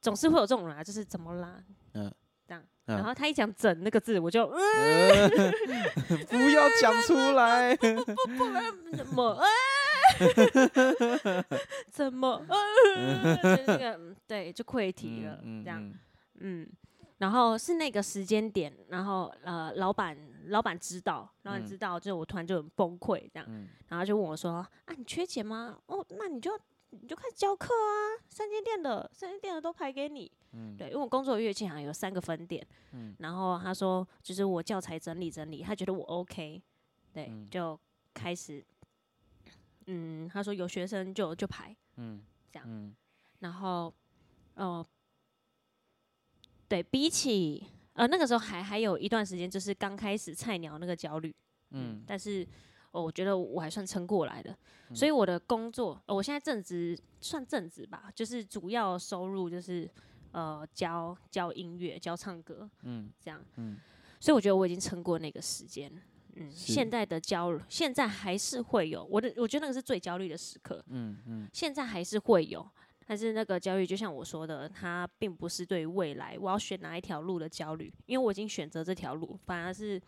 [0.00, 1.62] 总是会有这种人啊，就是怎么啦，
[1.94, 2.10] 嗯
[2.46, 2.96] 这样，嗯。
[2.96, 7.76] 然后他一讲“整”那个字，我就嗯 呃不要讲出来。
[8.96, 9.44] 怎么啊，
[11.90, 12.54] 怎么啊，
[13.42, 15.92] 就是那个嗯对，就溃堤了，嗯这样，
[16.40, 16.66] 嗯，
[17.18, 20.16] 然后是那个时间点，然后呃，老板
[20.48, 21.66] 老板知道，老板嗯。
[21.66, 23.68] 知道，就我突然就很崩溃这样，嗯。
[23.88, 24.52] 然后就问我说
[24.86, 25.76] ：“啊，你缺钱吗？
[25.86, 26.50] 哦，那你就
[26.90, 30.30] 你就开始教课啊，三间店的三间店的都排给你。
[30.52, 30.76] 嗯。
[30.76, 33.14] 对，因为我工作的乐器好像有三个分店，嗯。
[33.20, 36.62] 然后他说就是我教材整理整理，他觉得我 OK，
[37.12, 37.48] 对，嗯。
[37.48, 37.78] 就
[38.12, 38.64] 开始，
[39.86, 42.22] 嗯，他说有学生就就排，嗯。
[42.50, 42.94] 这样嗯。
[43.38, 43.94] 然后
[44.54, 44.84] 呃，
[46.68, 51.34] 对比起呃那个时候还还有一段时间，就是刚开始菜鸟那个焦虑，
[51.70, 52.02] 嗯。
[52.06, 52.46] 但是、
[52.92, 54.56] 哦、我觉得我还算撑过来的，
[54.88, 54.96] 嗯。
[54.96, 59.88] 所以我的工作，哦我现在正职算正职吧，就是主要收入就是
[60.32, 63.78] 呃教教音乐、教唱歌嗯这样，嗯。
[64.18, 65.90] 所以我觉得我已经撑过那个时间。
[66.34, 70.82] 嗯，现在的焦虑，现在还是会有我的，我觉得那个是最焦虑的时刻。
[70.88, 71.48] 嗯嗯。
[71.52, 72.64] 现在还是会有，
[73.04, 80.00] 但是那个焦虑就像我说的，它并不是对未来我要选哪一条路的焦虑，因为我已经选择这条路，反而是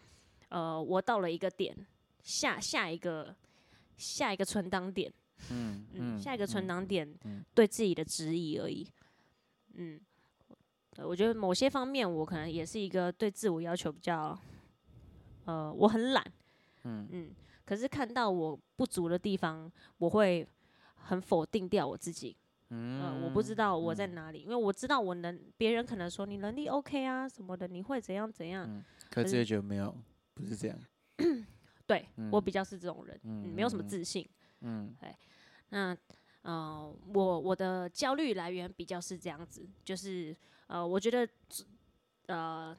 [0.48, 1.76] 呃，我到了一个点，
[2.22, 3.34] 下下一个
[3.96, 5.12] 下一个存档点，
[5.50, 8.86] 嗯嗯，嗯，下一个存嗯档点嗯对自己的质疑而已，
[9.74, 10.00] 嗯。
[10.98, 14.38] 我觉得某些方面我可能也是一个对自我要求比较，
[15.46, 16.22] 呃，我很懒，
[16.84, 17.30] 嗯嗯，
[17.64, 20.46] 可是看到我不足的地方，我会
[20.94, 22.36] 很否定掉我自己，
[22.68, 29.96] 嗯呃，我不知道我在哪里，因为我知道我能，别人可能说你能力 OK 啊什么的，你会怎样怎样，嗯，可可是是也觉得没有，
[30.34, 30.78] 不是这样。
[31.86, 32.44] 对、我嗯。
[32.44, 33.20] 比较是这种人，
[33.54, 34.28] 没有什么嗯自信。
[34.60, 34.94] 嗯。
[35.70, 35.96] 那
[36.42, 41.28] 呃，我我的焦虑来源比较是这样子，就是呃，我觉得
[42.26, 42.76] 呃，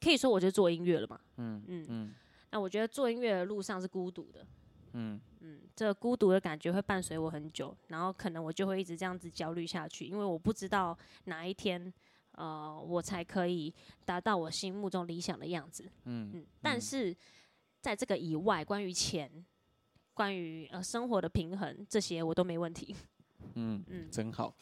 [0.00, 2.14] 可以说我就做音乐了嘛，嗯嗯，嗯。
[2.50, 4.46] 那我觉得做音乐的路上是孤独的，
[4.92, 5.20] 嗯。
[5.40, 11.92] 嗯，这个孤独的感觉会伴随我很久，然后可能我就会一直这样子焦虑下去，因为我不知道哪一天，
[12.32, 13.72] 呃，我才可以
[14.04, 15.90] 达到我心目中理想的样子。
[16.04, 16.30] 嗯。
[16.34, 17.14] 嗯，但是
[17.80, 19.30] 在这个以外，关于钱，
[20.14, 22.94] 关于呃生活的平衡这些，我都没问题。
[23.54, 24.54] 嗯嗯，真好。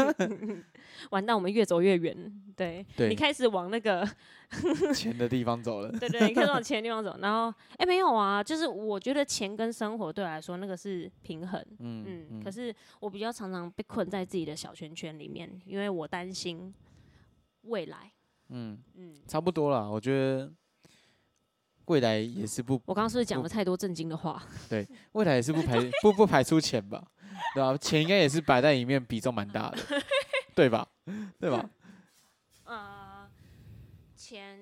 [1.10, 2.14] 完蛋，我们越走越远。
[2.56, 4.06] 对，对你开始往那个，
[4.94, 5.90] 钱的地方走了。
[5.92, 11.64] 对对，你开始往钱的地方走，然后，哎、没有啊，就是我觉得钱跟生活对我来说那个是平衡。
[11.78, 16.74] 嗯嗯，可是我比较常常被困在自己的小圈圈里面，因为我担心
[17.62, 18.12] 未来。
[18.48, 19.88] 嗯，嗯，差不多啦。
[19.88, 20.52] 我觉得
[21.92, 24.42] 未来也是不我刚刚是不是讲了太多震惊的话？
[24.70, 27.04] 对未来也是不排不不排除钱吧，
[27.54, 29.78] 对吧、钱应该也是摆在里面比重蛮大的，
[30.56, 30.88] 对吧？
[31.38, 31.68] 对吧？
[32.64, 33.28] 呃，
[34.16, 34.58] 钱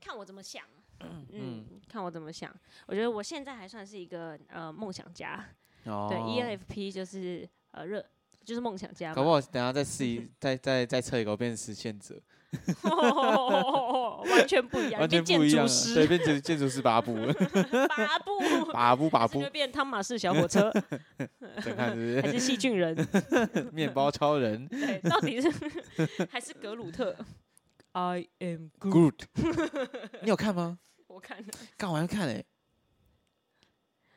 [0.00, 0.64] 看我怎么想。
[1.00, 2.54] 嗯嗯，看我怎么想。
[2.86, 5.42] 我觉得我现在还算是一个呃梦想家，
[5.84, 8.04] 哦，对，ENFP 就是呃热，
[8.44, 9.14] 就是梦想家嘛。
[9.14, 12.20] 搞不好等下再试一再再再测一个，我变实现者，
[14.30, 15.68] 完全不一样，完全变不一样啊。
[15.68, 17.14] 建筑师对，变成建筑师八步，
[17.88, 20.72] 八步，八步八步会，变汤马士小火车，
[21.76, 21.94] 还
[22.32, 22.96] 是细菌人？
[22.96, 23.62] 是？
[23.72, 25.48] 面包超人对，到底是
[26.30, 27.16] 还是格鲁特
[27.92, 29.20] ？I am Groot。
[30.22, 30.78] 你有看吗？
[31.06, 31.44] 我看了，
[31.76, 32.44] 干完看哎，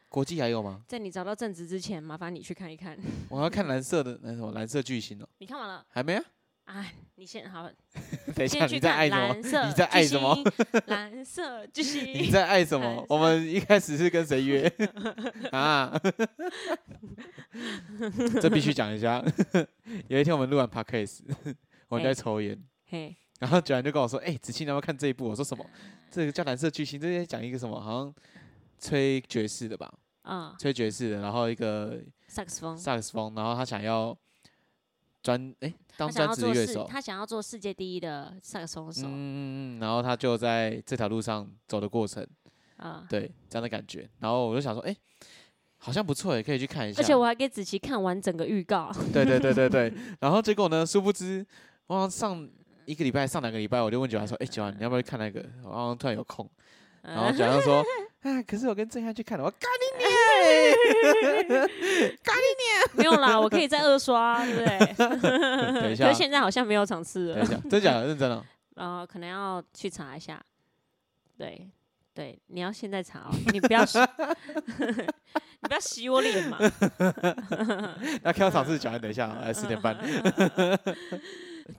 [0.09, 0.81] 国际还有吗？
[0.87, 2.97] 在你找到正职之前，麻烦你去看一看。
[3.29, 5.85] 我要看蓝色的那什么蓝色巨星哦，你看完了？
[5.89, 6.23] 还没啊？
[6.65, 7.69] 哎，你先好，
[8.35, 9.35] 等一下，你在爱什么？
[9.35, 10.37] 你在爱什么？
[10.87, 12.05] 蓝色巨星。
[12.13, 13.05] 你在爱什么？
[13.09, 14.71] 我们一开始是跟谁约
[15.51, 15.91] 啊？
[18.41, 19.23] 这必须讲一下。
[20.07, 21.19] 有一天我们录完 podcast，
[21.89, 25.65] 我们在哎抽烟，嘿，然后九然就跟我说：“哎、子清，你要不要看这一部？”我说：“什么？
[26.09, 27.79] 这个叫蓝色巨星，这是讲一个什么？
[27.79, 28.13] 好像
[28.79, 29.93] 吹爵士的吧？
[30.23, 32.77] 嗯，吹爵士的，然后一个萨克斯风。
[32.77, 34.17] 萨克斯风，然后他想要
[35.23, 39.07] 专哎、当专职乐手，他想要做世界第一的萨克斯风手。
[39.07, 42.27] 嗯嗯嗯，然后他就在这条路上走的过程，
[42.75, 44.07] 啊，对这样的感觉。
[44.19, 44.93] 然后我就想说，哎、
[45.77, 47.01] 好像不错，也可以去看一下。
[47.01, 48.91] 而且我还给子琪看完整个预告。
[49.13, 49.93] 对对对对对。
[50.19, 51.45] 然后结果呢，殊不知，
[51.87, 52.49] 我好像上
[52.85, 56.49] 一个礼拜、上两个礼拜，我就问九安说：“哎、九安，你要不要去看那个？”我好像突然有空，
[57.01, 57.81] 然后嗯九安说
[58.23, 59.85] ：“啊，可是我跟郑汉去看了。” 我干你
[62.63, 62.89] 娘！
[62.93, 64.79] 没有啦，我可以再二刷，对不对？
[65.81, 68.07] 等一下可是，现在好像没有场次了，等一下，真假的？
[68.07, 68.43] 认真的？
[68.75, 70.41] 呃，可能要去查一下。
[71.37, 71.69] 对
[72.13, 73.97] 对，你要现在查哦，你不要洗，
[74.79, 76.57] 你不要洗我脸嘛。
[78.23, 79.97] 那看到场次，九安等一下，来四点半，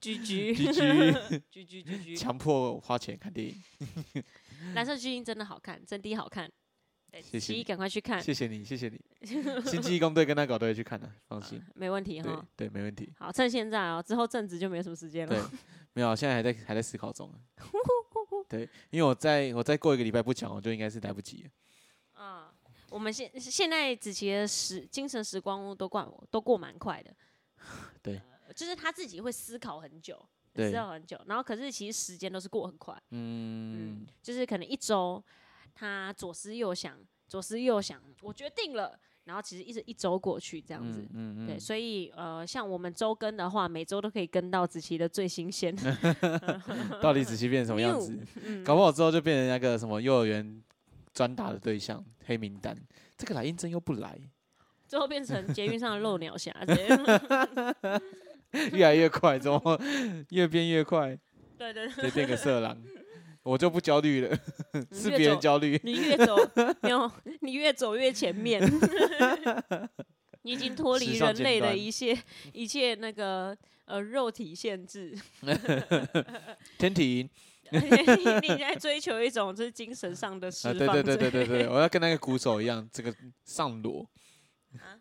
[0.00, 1.12] 居居居居
[1.50, 3.54] 居居居居，强迫花钱看电影。
[4.74, 6.50] 蓝色巨星真的好看，真的好看。
[7.10, 9.00] 对，谢谢赶快去看，谢谢你，谢谢你。
[9.64, 11.62] 星际义工队跟那个我都会去看的，放心。
[11.74, 12.44] 没问题哈。
[12.56, 13.12] 对，没问题。
[13.18, 15.59] 好，趁现在哦，之后正职就没什么时间了对。
[15.94, 17.32] 没有，现在还在还在思考中。
[18.48, 21.50] 对，因为我再我再过一个礼拜不讲，我就应该是来不及了。
[22.20, 22.52] 啊，
[22.90, 27.14] 我们现现在子琪的时精神时光都过都过蛮快的。
[28.02, 30.20] 对呃就是他自己会思考很久，
[30.55, 32.94] 对思考很久，然后可是其实时间都是过很快。
[33.11, 35.22] 嗯嗯，就是可能一周
[35.74, 36.96] 他左思右想，
[37.26, 41.00] 左思右想，我决定了，然后其实一直一周过去这样子。
[41.12, 45.74] 嗯嗯对，所以呃，像我们周更的话，每周都可以跟到子琪的最新鲜。
[47.02, 48.16] 到底子琪变成什么样子？
[48.44, 50.62] 嗯，搞不好之后就变成那个什么幼儿园
[51.12, 52.76] 专打的对象黑名单。
[53.16, 54.16] 这个来应征又不来，
[54.86, 56.52] 最后变成捷运上的漏鸟侠，
[58.72, 59.80] 越来越快，怎么
[60.30, 61.18] 越变越快？
[61.59, 62.76] 对对变个色狼，
[63.42, 64.38] 我就不焦虑了，
[64.92, 65.80] 是越别人焦虑。
[65.82, 66.36] 你越走
[66.82, 68.62] 没有，你越走越前面，
[70.42, 72.16] 你已经脱离人类的一切
[72.52, 75.16] 一切那个呃肉体限制，
[76.78, 77.30] 天体营。
[77.70, 77.80] 你
[78.42, 80.92] 你在追求一种就是精神上的释啊，放。
[80.94, 83.12] 对对对对对对，我要跟那个鼓手一样，这个
[83.44, 84.09] 上裸。
[84.74, 84.94] 啊，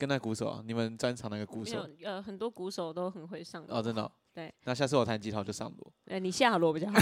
[0.00, 4.10] 跟那鼓手啊，你们专场那个鼓没手有呃，很多鼓手都很会上哦，真的哦。
[4.32, 6.98] 对，那下次我弹吉他就上锣，呃，你下锣比较好，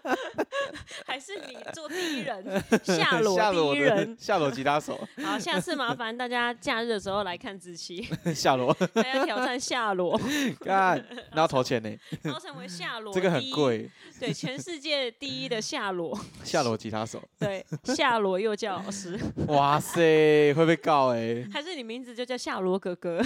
[1.05, 2.43] 还是你做第一人
[2.83, 4.17] 下裸下第一人？
[4.19, 10.19] 下裸吉他手， 好，下次麻烦大家假日的时候来看子期，下裸，大家挑战下裸，
[10.59, 11.89] 干，那要投钱呢，
[12.21, 21.45] 然后成为下裸，这个很，贵，对，全世界第一的下裸，下裸吉他手，对，下裸幼教老师，哇塞，会被告哎。
[21.51, 23.21] 还是你名字就叫夏罗哥哥？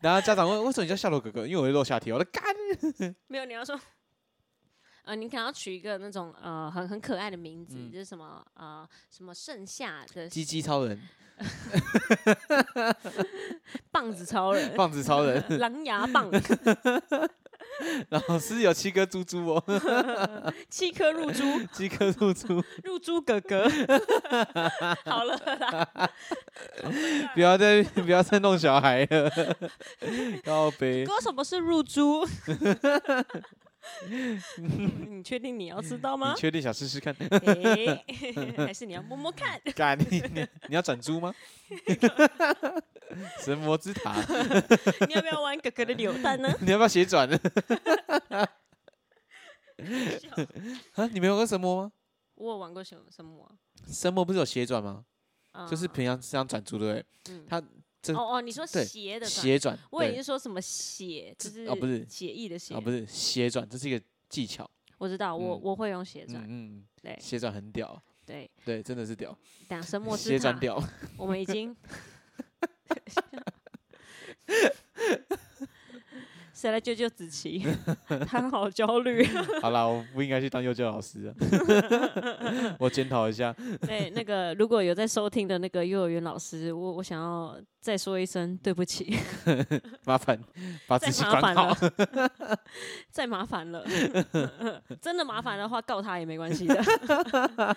[0.00, 1.46] 然后家长问为什么你叫下裸哥哥？
[1.46, 2.42] 因为我会落下体，我的干，
[3.26, 3.78] 没有，你要说。
[5.08, 11.00] 呃，你可能要取一个那种呃很很可爱的名字，嗯就是什么呃什么盛夏的鸡鸡超人，
[13.90, 16.30] 棒子超人、棒子超人，狼牙棒、
[18.10, 21.42] 老师有七颗珠珠哦，七颗入珠、
[21.72, 23.66] 七颗入珠，入珠哥哥。
[25.06, 26.10] 好了啦，
[27.34, 29.30] 不要再不要再弄小孩了，
[30.44, 31.06] 告别。
[31.06, 32.26] 哥什么是入珠？
[35.10, 36.40] 你确定你要知道吗你？
[36.40, 37.14] 确定想试试看？
[37.14, 38.04] 诶
[38.58, 39.60] 还是你要摸摸看？
[39.74, 41.34] 干你你你要转珠吗？
[43.40, 44.14] 神魔之塔，
[45.06, 46.52] 你要不要玩哥哥的扭蛋呢？
[46.60, 47.38] 你要不要斜转呢？
[50.94, 51.92] 啊，你没有玩过神魔吗？
[52.34, 53.50] 我有玩过什么什么啊？
[53.86, 55.04] 神魔不是有斜转吗？
[55.68, 57.04] 就是嗯平常这样转珠，对不对？
[57.30, 57.62] 嗯它
[58.00, 64.68] 这哦哦，你说对斜的转，斜转，我以为对是说什么斜，就是哦不是写意的斜，哦，不是斜转，这是一个技巧。
[64.98, 68.50] 我知道，我嗯我会用斜转，嗯嗯，对斜转很屌，对。
[68.64, 69.36] 对，真的是屌，
[69.68, 70.82] 等下神魔之塔，斜转屌。
[71.16, 71.74] 我们已经。
[76.58, 77.64] 谁来救救子琪？
[78.26, 79.24] 他好焦虑。
[79.62, 81.30] 好啦，我不应该去当幼教老师啊，
[82.80, 83.54] 我检讨一下。
[83.82, 89.16] 对，那个如果有在收听的那个幼儿园老师，我我想要再说一声对不起，
[90.04, 90.36] 麻烦
[90.88, 91.68] 把再自己管麻烦好。
[91.68, 92.58] 了，
[93.08, 93.84] 再麻烦了，
[95.00, 96.74] 真的麻烦的话告他也没关系的，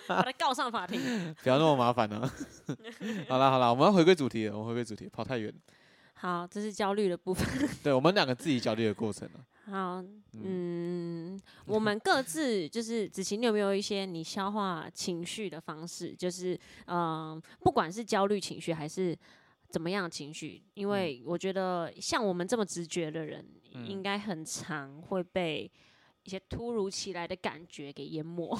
[0.08, 1.00] 把他告上法庭。
[1.40, 2.28] 不要那么麻烦呢、
[3.28, 5.60] 好啦好啦，我们要回归主题了，我们回归主题，跑太远了。
[6.22, 7.44] 好，这是焦虑的部分。
[7.82, 9.42] 对我们两个自己焦虑的过程啊。
[9.66, 10.04] 好，
[10.34, 16.14] 嗯，我们各自就是子晴，你有没有一些你消化情绪的方式？
[16.14, 16.56] 就是，
[16.86, 19.18] 嗯、不管是焦虑情绪还是
[19.68, 23.44] 怎么样情绪，因为我觉得像我们这么直觉的人，
[23.74, 25.68] 嗯应该很常会被
[26.22, 28.56] 一些突如其来的感觉给淹没。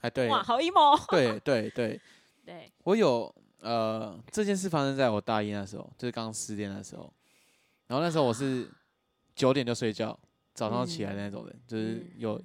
[0.00, 1.00] 哎，对哇，好 emo。
[1.12, 2.00] 对对对，
[2.44, 7.12] 对， 我有呃这件事发生在我大一那时候，就是刚失恋的时候。
[7.86, 8.68] 然后那时候我是
[9.34, 10.18] 九点就睡觉，
[10.54, 12.42] 早上起来的那种人，就是嗯有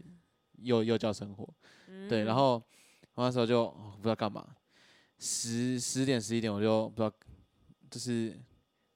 [0.58, 1.48] 幼幼教生活。
[2.08, 2.64] 对，然嗯后
[3.16, 4.48] 我那时候就、哦不知道干嘛，
[5.20, 7.16] 十十点十一点我就不知道，
[7.90, 8.40] 就是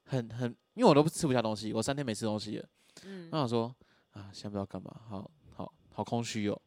[0.05, 2.69] 很很，因为我都不吃不下东西，我三天没吃东西了。
[3.03, 3.75] 嗯我说
[4.11, 6.61] 啊，现在不知道干嘛，好好好空虚哦，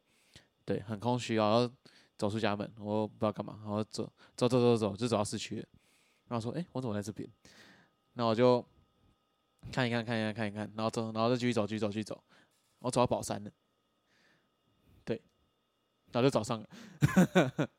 [0.63, 1.75] 对，很空虚哦，然后
[2.19, 4.03] 走出家门，我不知道干嘛，然后走
[4.35, 5.65] 走走走走，就走到市区了。
[6.27, 7.27] 然后说，哎、我怎么在这边？
[8.13, 8.63] 那我就
[9.71, 12.21] 看一看，看一看，看一看，然后走，然后再继续走，继续走，继续走，
[12.79, 13.49] 我走到宝山了，
[15.05, 15.21] 对，
[16.11, 16.69] 然后就找上了，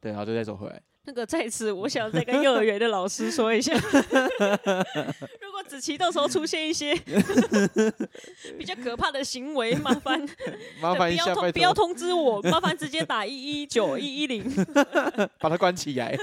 [0.00, 0.82] 对，然后就再走回来。
[1.04, 3.72] 那个在此，我想再跟幼儿园的老师说一下，
[5.40, 6.94] 如果子琪到时候出现一些
[8.58, 10.20] 比较可怕的行为，麻烦
[10.80, 14.44] 麻烦一下，不要通，不要通知我，麻烦直接打一一九一一零。
[15.40, 16.14] 把他关起来。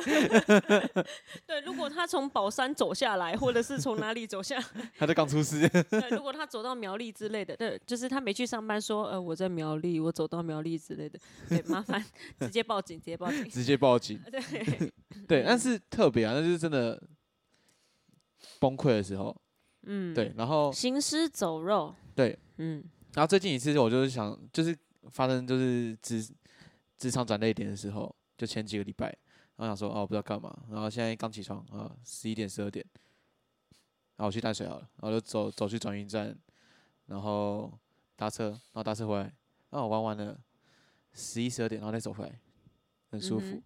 [1.45, 4.63] 对，如果他从宝山走下来，或者是从哪里走下，
[4.97, 11.19] 他就刚出事，对，如果他走到苗栗之类的，对，就是他没去上班说，呃，我在苗栗，我走到苗栗之类的，
[11.49, 12.03] 对，麻烦
[12.39, 13.49] 直接报警，直接报警。
[13.49, 14.19] 直接报警。
[14.31, 14.39] 对，
[15.27, 17.01] 对，但是特别啊，那就是真的
[18.59, 19.35] 崩溃的时候。
[19.89, 24.77] 嗯，对，，然后行尸走肉，对，嗯然后最近一次我就是想，就是
[25.09, 26.27] 发生就是职
[26.97, 29.05] 职场转泪点的时候，就前几个礼拜，
[29.55, 32.85] 然后想说哦不知道干嘛，然后现在刚起床啊，十一点十二点，
[34.17, 36.37] 然后我去淡水好了，然后就走走去转运站，
[37.05, 37.71] 然后
[38.17, 39.23] 搭车，然后搭车回来，
[39.69, 40.37] 然后我玩完了
[41.13, 42.41] 十一十二点，然后再走回来，
[43.09, 43.63] 很舒服。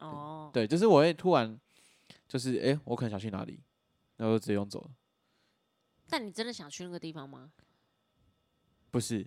[0.00, 1.58] 哦，对，就是我会突然
[2.28, 3.62] 就是诶，我可能想去哪里，
[4.16, 4.90] 然后就直接用走了，
[6.08, 7.52] 但你真的想去那个地方吗？
[8.90, 9.26] 不是，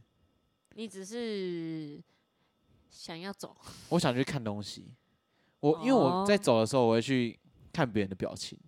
[0.75, 2.03] 你只是
[2.89, 3.55] 想要走，
[3.89, 4.93] 我想去看东西。
[5.61, 6.37] 我因为我在哦。
[6.37, 7.39] 走的时候，我会去
[7.71, 8.59] 看别人的表情，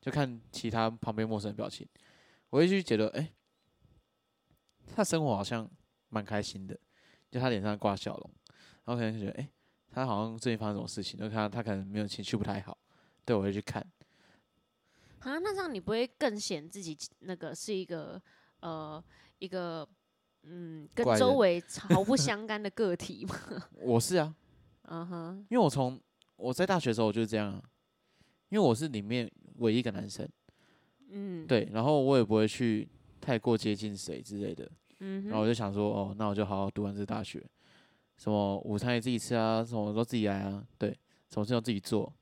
[0.00, 1.88] 就看其他旁边陌生人的表情，
[2.50, 3.32] 我会去觉得，哎、
[4.94, 5.70] 他生活好像
[6.10, 6.78] 蛮开心的，
[7.30, 8.30] 就他脸上挂笑容，
[8.84, 9.48] 然后可能就觉得，哎、
[9.96, 12.76] 他好像最近发生什么事情，就看他他可能没有情绪不太好，
[13.24, 13.82] 对我会去看。
[15.20, 18.20] 啊，那这样你不会更显自己那个是一个
[18.60, 19.02] 呃
[19.38, 19.88] 一个
[20.42, 23.34] 嗯跟周围毫不相干的个体吗？
[23.80, 24.36] 我是啊，
[24.82, 25.98] 嗯哼，因为我从
[26.36, 27.62] 我在大学的时候我就是这样啊，
[28.50, 30.28] 因为我是里面唯一一个男生，
[31.08, 32.86] 嗯，，对，然后我也不会去
[33.18, 34.70] 太过接近谁之类的。
[35.00, 37.42] 嗯，然后我就想说，哦，那我就好好读完这大学，
[38.16, 40.90] 什么午餐也自己吃啊，什么都自己来啊，对，
[41.30, 42.12] 什么事都自己做。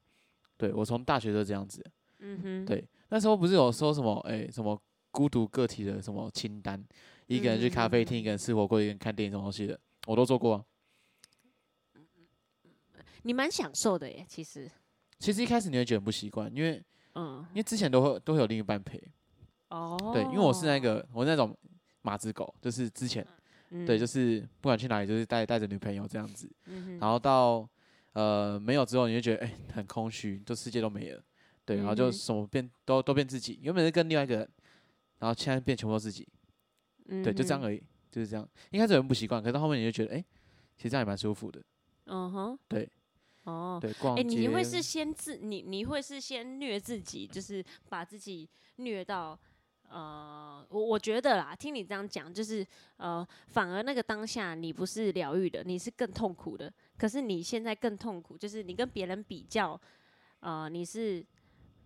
[0.57, 1.85] 对我从大学就这样子，
[2.21, 4.81] 嗯哼，对，那时候不是有说什么，哎、什么
[5.11, 6.83] 孤独个体的什么清单，
[7.27, 10.65] 一个人去咖啡厅，一个人吃火锅，一个人看电影什么东西的，我都做过啊。
[13.23, 14.71] 你蛮享受的耶，其实，
[15.19, 16.83] 其实一开始你会觉得很不习惯，因为
[17.15, 19.03] 嗯，因为之前都会都会有另一半陪，
[19.71, 21.57] 哦，对，因为我是那个我那种
[22.03, 23.43] 马子狗，就是之前嗯，
[23.85, 26.49] 对，就是不管去哪里，就是带带着女朋友这样子。
[26.67, 27.69] 嗯，然后到
[28.13, 31.23] 呃没有之后，你就觉得哎、很空虚，就世界都没了，
[31.65, 34.49] 对，然后就什么变都都变自己，原本是跟另外一个人，
[35.19, 36.29] 然后现在变全部都自己，
[37.09, 38.49] 对，就这样而已，就是这样。
[38.71, 40.25] 一开始很不习惯，可是到后面你就觉得哎、
[40.77, 41.61] 其实这样也蛮舒服的，
[42.07, 42.89] 嗯哼，对，
[43.45, 44.39] 哦，对，逛哎、街。
[44.39, 49.39] 你会是先自你你会是先虐自己，就是把自己虐到
[49.89, 52.67] 呃，我我觉得啦，听你这样讲，就是
[52.97, 56.73] 呃，反而那个当下你不是疗愈的，你是更痛苦的。
[56.99, 59.81] 可是你现在更痛苦，就是你跟别人比较，
[60.41, 61.25] 呃，你是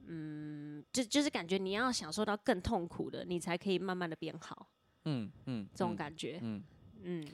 [0.07, 4.67] 嗯，就就是感觉你要享受到更痛苦的，你才可以慢慢的变好，
[5.05, 6.63] 嗯嗯这种嗯感觉，嗯，
[7.03, 7.27] 嗯，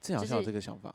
[0.00, 0.92] 正好像有这个想法，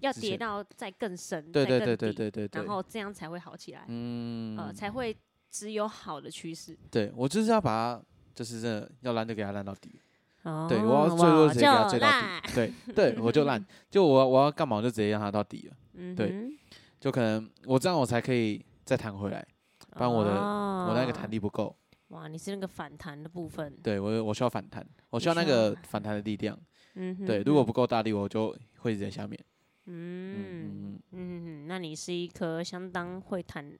[0.00, 5.16] 要跌到再更深，对对对对对对，然后这样才会好起来，嗯，呃，才会
[5.50, 6.76] 只有好的趋势。
[6.90, 8.04] 对我就是要把它，
[8.36, 9.98] 就是真的要烂就给它烂到底。
[10.44, 12.52] 哦对，我要坠落我直接给它追到烂底。
[12.54, 16.14] 对对， 我就烂，就我我要干嘛我就直接让它到底了。
[16.14, 16.52] 对
[17.00, 19.44] 就可能我这样我才可以再弹回来，
[19.90, 21.74] 不然我的我那个弹哦力不够。
[22.08, 26.56] 哇，你是那个反弹的部分，对我我需要反弹，我需要那个反弹的力量。
[26.94, 29.38] 嗯哼，对，如果不够大力，我就会直在下面。
[29.86, 33.76] 嗯嗯嗯嗯，那你是一颗相当会弹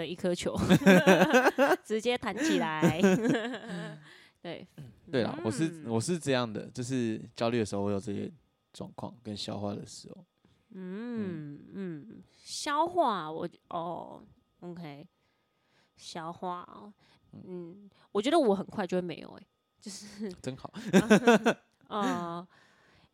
[0.00, 0.56] 的一颗球，
[1.84, 2.98] 直接弹起来。
[4.42, 8.32] 对，嗯，对啦，我是嗯我是这样的，就是焦虑的时候我有这些
[8.72, 10.24] 状况跟消化的时候。
[10.70, 14.22] 嗯嗯，消化我哦
[14.60, 15.06] ，OK，
[15.96, 16.90] 消化哦，
[17.32, 19.46] 嗯，我觉得我很快就会没有哎、
[19.80, 20.72] 就是 真好。
[21.88, 22.46] 呃，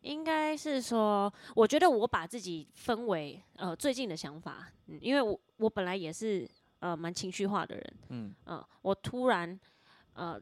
[0.01, 6.47] 应该是说，我觉得我把自己分为呃最近的想法，嗯，因为我我本来也是
[6.79, 8.35] 呃蛮情绪化的人，嗯。
[8.45, 9.59] 嗯、我突然
[10.13, 10.39] 呃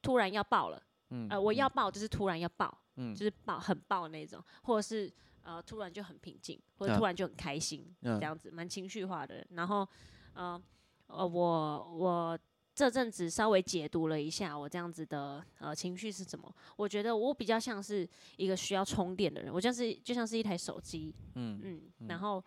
[0.00, 1.68] 突然要爆了，嗯呃，我要。
[1.68, 3.14] 爆就是突然要爆，嗯。
[3.14, 9.46] 就是爆很爆那种，或者是呃突然就很平静，或者嗯突然就很开心，嗯这样子蛮情绪化的人。
[9.50, 9.88] 然后
[10.34, 10.60] 呃
[11.06, 12.38] 呃我我
[12.74, 22.42] 这阵子稍微解读了一下我这样子的呃情绪是什么，我觉得我比较像是一个需要充电的人，我像是就像是一台手机，嗯嗯，然后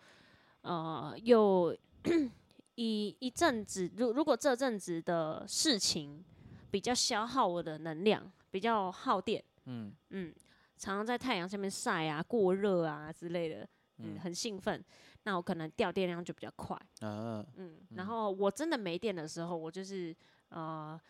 [0.62, 1.76] 呃有
[2.76, 6.24] 一一阵子，如如果这阵子的事情
[6.70, 9.92] 比较消耗我的能量，比较耗电，嗯。
[10.10, 10.32] 嗯，
[10.78, 13.68] 常常在太阳下面晒啊、过热啊之类的，
[13.98, 14.84] 嗯，嗯很兴奋，
[15.24, 20.14] 那我可能掉电量就比较快，啊嗯，然后我真的没电的时候，我就是
[20.50, 21.00] 呃，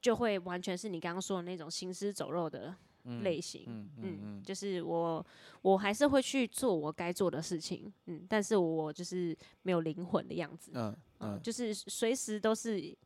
[0.00, 2.76] 就会完全是你刚刚说的那种行尸走肉的嗯
[3.22, 4.42] 类型，嗯嗯嗯，嗯。
[4.42, 5.24] 就是我
[5.62, 12.96] 我还是会去做我该做的事情，嗯，但是我就是没有灵魂的样子，嗯嗯，嗯就是随时都是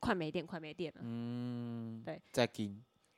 [0.00, 2.70] 快没电，快没电了，嗯，对，再给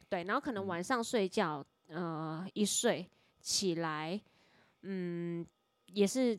[0.08, 0.66] 对，然后可能嗯。
[0.68, 3.04] 晚上睡觉，呃，一睡
[3.40, 4.20] 起来，
[4.82, 5.44] 嗯，
[5.86, 6.38] 也是，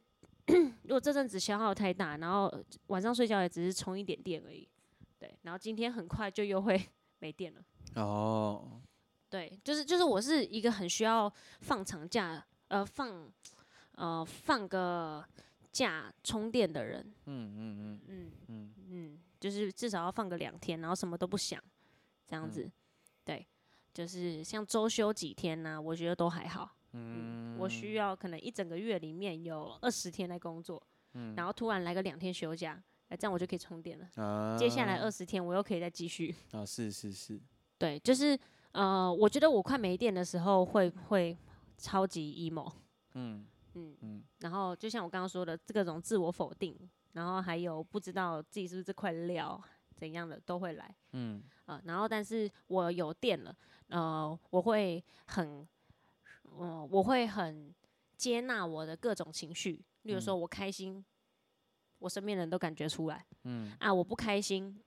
[0.84, 2.54] 如果这阵子消耗太大，然后
[2.88, 4.68] 晚上睡觉也只是充一点电而已，
[5.20, 6.82] 对，然后今天很快就又会
[7.20, 7.62] 没电了。
[7.96, 8.82] 哦，
[9.30, 13.32] 对，就是就是我是一个很需要放长假，呃，放
[13.94, 15.24] 呃放个
[15.72, 21.62] 假充电的人，嗯嗯嗯嗯嗯嗯，就是至少要放个两天，然后什么都不想，
[22.26, 22.72] 这样嗯子，
[23.26, 23.46] 对，
[23.94, 26.76] 就是像周休几天呢、我觉得都还好。
[26.94, 30.82] 嗯，我需要可能一整个月里面有二十天在工作，
[31.14, 34.10] 嗯然后突然来个两天休假，哎，这样我就可以充电了。
[34.16, 36.34] 啊，接下来二十天我又可以再继续。
[36.54, 37.40] 啊是是是，
[37.78, 38.40] 对，就是
[38.72, 41.38] 呃，我觉得我快没电的时候会会
[41.78, 42.72] 超级 emo，
[43.14, 46.78] 嗯嗯，嗯然后就像我刚刚说的，各种自我否定，
[47.14, 49.60] 然后还有不知道自己是不是这块料
[49.96, 51.44] 怎样的都会来嗯。
[51.66, 53.56] 啊、呃然后但是我有电了，
[53.88, 55.68] 呃，我会很，
[56.60, 57.74] 嗯、我会很
[58.16, 61.04] 接纳我的各种情绪，例如说我开心，
[62.00, 63.76] 我身边人都感觉出来，嗯。
[63.80, 64.80] 啊，我不开心，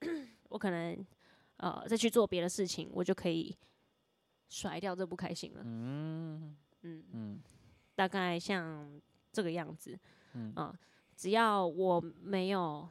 [0.50, 1.06] 我可能
[1.58, 3.56] 呃再去做别的事情，我就可以
[4.48, 5.60] 甩掉这不开心了。
[5.64, 7.40] 嗯嗯，嗯
[7.94, 9.00] 大概像
[9.32, 9.98] 这个样子。
[10.34, 10.76] 嗯啊
[11.16, 12.88] 只要我没有，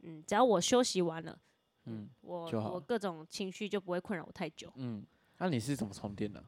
[0.00, 1.38] 嗯，只要我休息完了，
[1.84, 4.72] 嗯我我各种情绪就不会困扰我太久。
[4.76, 5.06] 嗯，
[5.38, 6.42] 那你是怎么充电的？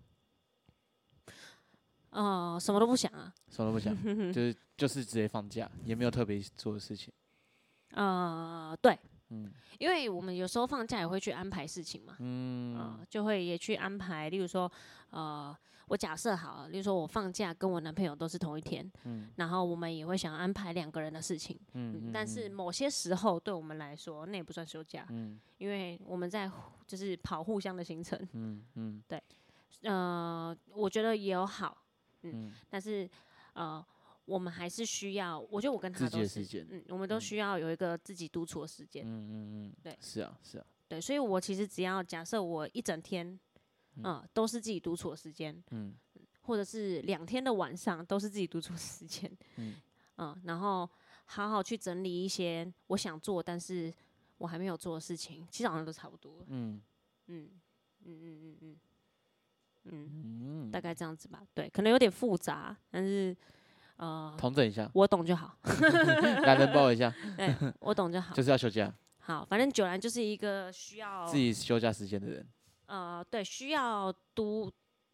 [2.11, 3.33] 呃，什么都不想啊。
[3.49, 3.95] 什么都不想，
[4.33, 7.13] 就是就是直接放假，也没有特别做的事情。
[7.91, 8.99] 呃，对，
[9.31, 9.51] 嗯。
[9.79, 12.17] 因为我们有时候放假也会去安排事情嘛。
[12.21, 12.77] 嗯。
[12.77, 14.71] 呃，就会也去安排，例如说，
[15.11, 15.57] 呃，
[15.87, 19.31] 我假设好了，例如说我放假跟我男朋友都是同一天，嗯。
[19.37, 26.51] 然后我们也会想安排两个人的事情，嗯嗯，但是某些时候对我们来说，那也不算休假，嗯因为我们在
[26.87, 29.03] 就是跑互相的行程，嗯嗯。
[29.83, 31.77] 呃，我觉得也有好，
[32.23, 33.09] 嗯但是
[33.55, 33.85] 呃，
[34.31, 39.33] 我们还是需要，我觉得我跟他都是的时间，嗯，我们都需要有一个自己独处的时间，嗯嗯
[39.67, 39.99] 嗯，对。
[40.01, 43.39] 是啊是啊，对，所以我其实只要假设我一整天，
[43.97, 45.95] 嗯、都是自己独处的时间，嗯
[46.43, 49.75] 或者是两天的晚上都是自己独处的时间，嗯。
[50.17, 50.89] 嗯然后
[51.25, 53.93] 好好去整理一些我想做但是
[54.39, 56.81] 我还没有做的事情，其实好像都差不多，嗯。
[57.27, 57.51] 嗯
[58.05, 58.77] 嗯嗯嗯嗯
[59.85, 63.35] 嗯，嗯，大概这样子吧，对，可能有点复杂，但是
[64.01, 65.55] 呃，统整一下，我懂就好，
[66.43, 68.35] 懒人包一下，对我懂就好。
[68.35, 72.47] 就，是要休假，好，反正九兰就是一个需要自己休假时间的人，
[72.87, 74.73] 呃对需要独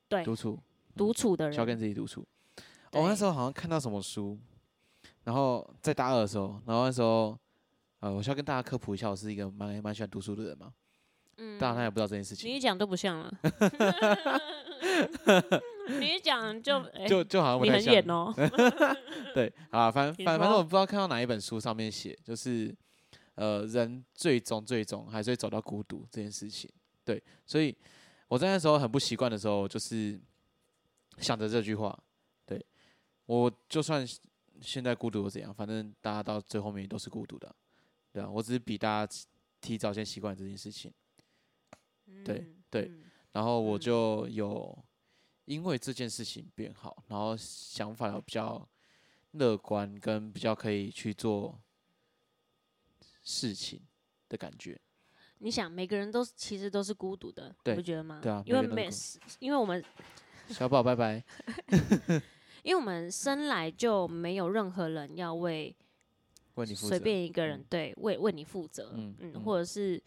[0.09, 0.57] 对独处，
[0.97, 1.53] 独处的人。
[1.53, 2.24] 需要跟，自己独处。
[2.93, 3.03] 对。
[3.03, 4.39] 我那时候好像看到什么书，
[5.24, 7.37] 然后在大二的时候，然后那时候，
[7.99, 10.72] 呃，我需要跟大家科普一下，我是一个蛮蛮喜欢读书的人嘛。
[11.39, 11.59] 嗯。
[11.59, 13.32] 当然他也不知道这件事情，你一讲都不像了，
[16.01, 17.87] 你一讲就哎就就好像不你太像。
[17.87, 18.32] 很演哦，
[19.34, 22.74] 对，啊，反你反反正我不知道看到哪一本书上面写，就是
[23.34, 26.70] 呃，人最终最终还是会走到孤独这件事情。
[27.05, 27.74] 对，所以
[28.28, 30.18] 我在那时候很不习惯的时候，就是
[31.18, 31.97] 想着这句话。
[32.45, 32.64] 对
[33.26, 34.07] 我就算
[34.61, 37.47] 现在孤独又怎样，反正大家到最后面都是孤独的。
[37.49, 37.55] 啊，
[38.12, 39.12] 对啊，我只是比大家
[39.61, 40.93] 提早先习惯这件事情，
[42.24, 44.84] 对嗯对嗯然后我嗯就有
[45.44, 48.68] 因为这件事情变好，然后想法有比较
[49.32, 51.61] 乐观，跟比较可以去做
[53.22, 53.80] 事情
[54.28, 54.80] 的感觉。
[55.38, 58.20] 你想每个人都其实都是孤独的，你不觉得吗？
[58.22, 58.88] 对啊因为每
[59.38, 59.84] 因为我们
[60.48, 61.22] 小宝，拜拜。
[62.64, 65.76] 因为我们生来就没有任何人要为
[66.54, 66.88] 为你负责。
[66.88, 70.02] 随便一个人嗯对为为你负责，嗯嗯，嗯或者是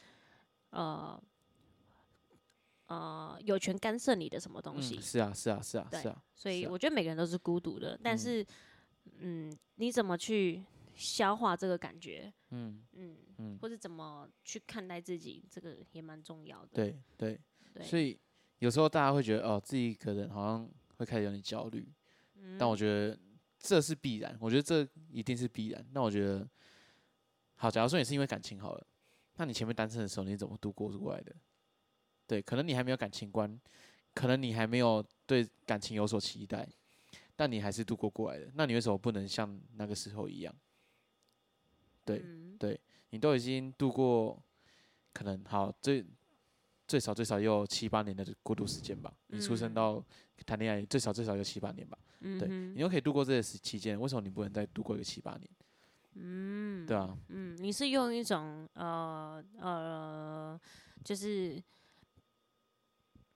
[0.71, 1.21] 呃
[2.89, 6.23] 呃有权干涉你的什么东西嗯，，是啊，是啊，是啊，是啊。
[6.35, 8.45] 所以我觉得每个人都是孤独的，但嗯是
[9.19, 10.63] 嗯，你怎么去
[10.95, 16.69] 消化这个感觉，嗯嗯，嗯，或者怎么去看待自己，这个也蛮重要的。
[16.73, 17.39] 对对。
[17.71, 18.19] 对，所以
[18.57, 20.67] 有时候大家会觉得，哦，自己一个人好像
[20.97, 21.87] 会开始有点焦虑，
[22.33, 23.15] 嗯但我觉得
[23.59, 25.85] 这是必然，我觉得这一定是必然。
[25.91, 26.49] 那我觉得，
[27.57, 28.87] 好，假如说你是因为感情好了，
[29.35, 31.35] 那你前面单身的时候你是怎么度过过来的？
[32.29, 33.59] 对，可能你还没有感情观，
[34.13, 36.69] 可能你还没有对感情有所期待，
[37.35, 38.51] 但你还是度过过来的。
[38.53, 40.55] 那你为什么不能像那个时候一样？
[42.05, 42.55] 对嗯
[43.09, 44.39] 你都已经度过，
[45.11, 46.05] 可能好最
[46.87, 49.11] 最少最少也有七八年的过渡时间吧。
[49.27, 50.05] 你出生嗯到
[50.45, 51.97] 谈恋爱最少最少有七八年吧。
[52.19, 55.49] 对，你又可以度过这个时期间，为什么你不能再度过一个七八年？
[56.15, 60.59] 嗯，对啊，嗯，你是用一种呃呃，
[61.03, 61.61] 就是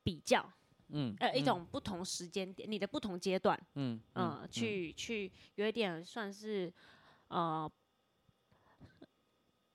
[0.04, 0.44] 比较，
[0.90, 6.72] 嗯，呃，一嗯种不同时间点，你的不同阶段，嗯呃，去去有一点算是
[7.30, 7.70] 呃，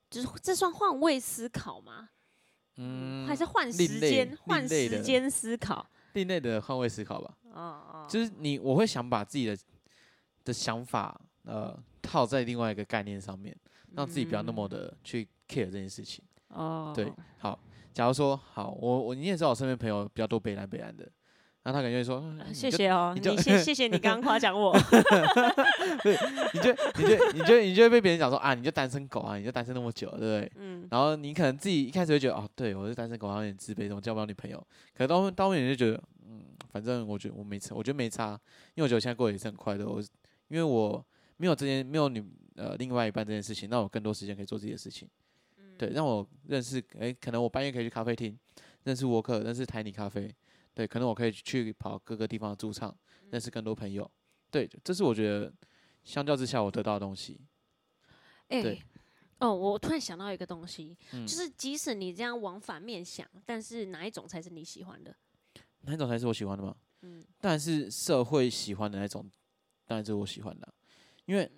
[0.09, 2.09] 就是这算换位思考吗？
[2.77, 5.85] 嗯，还是换时间换时间思考？
[6.13, 7.37] 另类的换位思考吧。
[7.51, 9.57] 哦哦，就是你，我会想把自己的
[10.45, 13.55] 的想法，呃套在另外一个概念上面，
[13.93, 16.23] 让自己不要那么的去 care 这件事情。
[16.47, 17.59] 哦，对，好，
[17.99, 21.03] 假如说好，我我你也知道我身边朋友比较多北南北南的，
[21.63, 24.71] 然后他感觉说，嗯你就谢谢哦，你就你谢 谢谢你刚刚夸奖我。
[26.01, 26.17] 对
[26.53, 30.51] 你就你就你就你就会被别人讲说啊，你就单身狗啊，你就单身那么久了，对不对？
[30.55, 34.65] 嗯，然后你可能自己一开始会觉得哦，对我是单身狗，好像有点自卑，怎么交不到女朋友？
[34.93, 36.41] 可是到到后面你就觉得，嗯，
[36.71, 38.39] 反正我觉得我没差，我觉得没差，
[38.75, 39.85] 因为我觉得我现在过得也是很快乐。
[39.85, 40.01] 我
[40.47, 42.23] 因为我没有这件没有女
[42.55, 45.05] 呃另外一半这件事情，那我更多时间可以做自己的事情。
[45.79, 48.37] 对，让我认识，诶，可能我半夜可以去咖啡厅
[48.83, 50.29] 认识沃克，认识台尼咖啡。
[50.73, 52.93] 对，可能我可以去跑各个地方的驻唱，
[53.31, 54.09] 认识更多朋友。
[54.51, 55.53] 对，这是我觉得
[56.03, 57.39] 相较之下我得到的东西。
[58.49, 58.81] 哎、对
[59.39, 65.15] 哦，我突然想到一个东西，嗯就是即使你这样往反面想，但是哪一种才是你喜欢的？
[65.83, 66.75] 哪一种才是我喜欢的吗？
[67.03, 69.25] 嗯当然是社会喜欢的那种，
[69.85, 70.73] 当然是我喜欢的啊。
[71.23, 71.49] 因为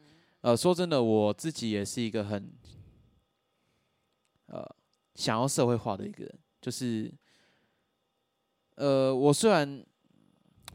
[0.41, 2.51] 呃，说真的，我自己也是一个很
[4.51, 4.75] 呃
[5.15, 7.11] 想要社会化的一个人，就是
[8.75, 9.83] 呃，我虽然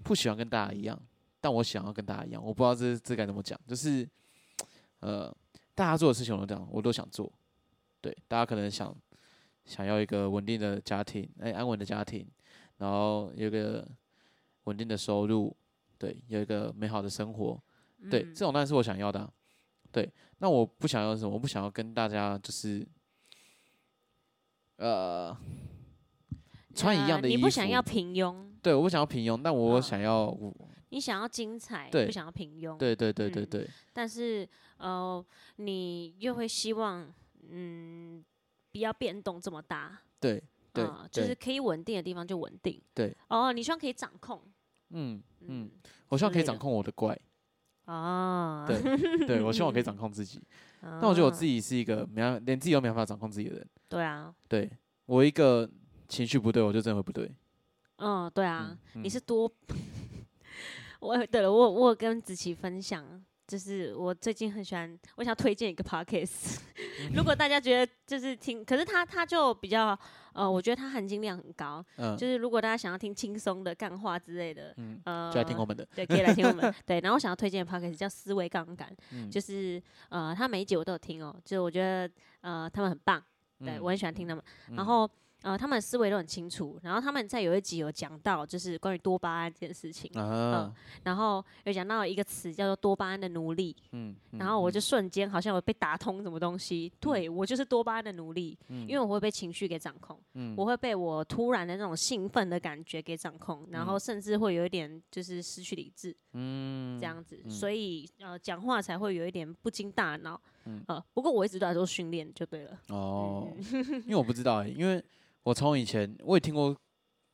[0.03, 1.01] 不喜欢跟大家一样，
[1.41, 2.43] 但我想要跟大家一样。
[2.43, 4.09] 我不知道这这该怎么讲，就是
[5.01, 5.35] 呃，
[5.75, 7.31] 大家做的事情我都这样，我都想做。
[8.01, 8.95] 对，大家可能想
[9.65, 12.27] 想要一个稳定的家庭，哎、安稳的家庭，
[12.79, 13.87] 然后有一个
[14.65, 15.55] 稳定的收入，
[15.99, 17.61] 对，有一个美好的生活，
[18.11, 19.33] 对，嗯这种当然是我想要的啊、
[19.91, 20.09] 对，
[20.39, 21.31] 那我不想要什么？
[21.31, 22.87] 我不想要跟大家就是，
[24.77, 25.37] 呃，
[26.75, 27.37] 穿一样的呃衣服。
[27.37, 30.53] 你不想要平庸，对，我不想要平庸，但我嗯想要我，
[30.91, 32.77] 你想要精彩，不想要平庸。
[32.77, 34.49] 对对对对嗯对，但是
[34.79, 35.25] 呃，
[35.57, 37.07] 你又会希望，
[37.51, 38.25] 嗯，
[38.73, 39.99] 不要变动这么大。
[40.21, 42.81] 对对啊就是可以稳定的地方就稳定。
[42.95, 43.15] 对。
[43.29, 44.43] 哦，你希望可以掌控。
[44.91, 45.71] 嗯嗯嗯，
[46.09, 47.19] 我希望可以掌控我的怪，
[47.87, 50.41] 啊，对对，我希望我可以 掌控自己。
[51.01, 53.69] 但我觉得我自己己是一个没办连自己都没办法掌控自己的人。
[53.89, 54.71] 对啊，对
[55.07, 55.69] 我一个
[56.09, 57.31] 情绪不对，我就真的会不对。
[57.97, 59.51] 嗯，对啊嗯，你是多。
[61.01, 63.05] 我对了，我我有跟子琪分享，
[63.47, 66.59] 就是我最近很喜欢，我想要推荐一个 podcast。
[67.15, 69.97] 如果大家觉得就是听，可是他他就比较
[70.33, 75.87] 呃，我觉得他含金量很高，嗯，就是如果大家想要听轻松的干话之类的，嗯，呃，就来听我们的。
[75.95, 76.75] 对，可以来听我们。
[76.85, 83.23] 对，然后我想要推荐的 podcast 叫思维杠杆，嗯就是呃，他每一集我都有听哦，就是我觉得呃他们很棒，
[83.61, 84.43] 对嗯我很喜欢听他们。
[84.71, 85.09] 嗯然后
[85.47, 90.75] 呃，他们的思维都很清楚，然后他们在有一集有讲到就是关于多巴胺这件事情，啊，
[91.05, 100.19] 然后有讲到一个词叫做多巴胺的奴隶，嗯，然后我嗯就瞬间好像我被打通什么东西，对我就是多巴胺的奴隶，因为我会被情绪给掌控。
[100.35, 110.41] 嗯我会被我突然的那种兴奋的感觉给掌控，然后甚至会有一点就是失去理智嗯这样子，嗯所以呃讲话才会有一点不经大脑。
[110.69, 112.77] 嗯呃，不过我一直都在做训练就对了。
[112.89, 115.01] 哦，嗯因为我不知道哎、因为
[115.47, 116.77] 我从以前我也听过，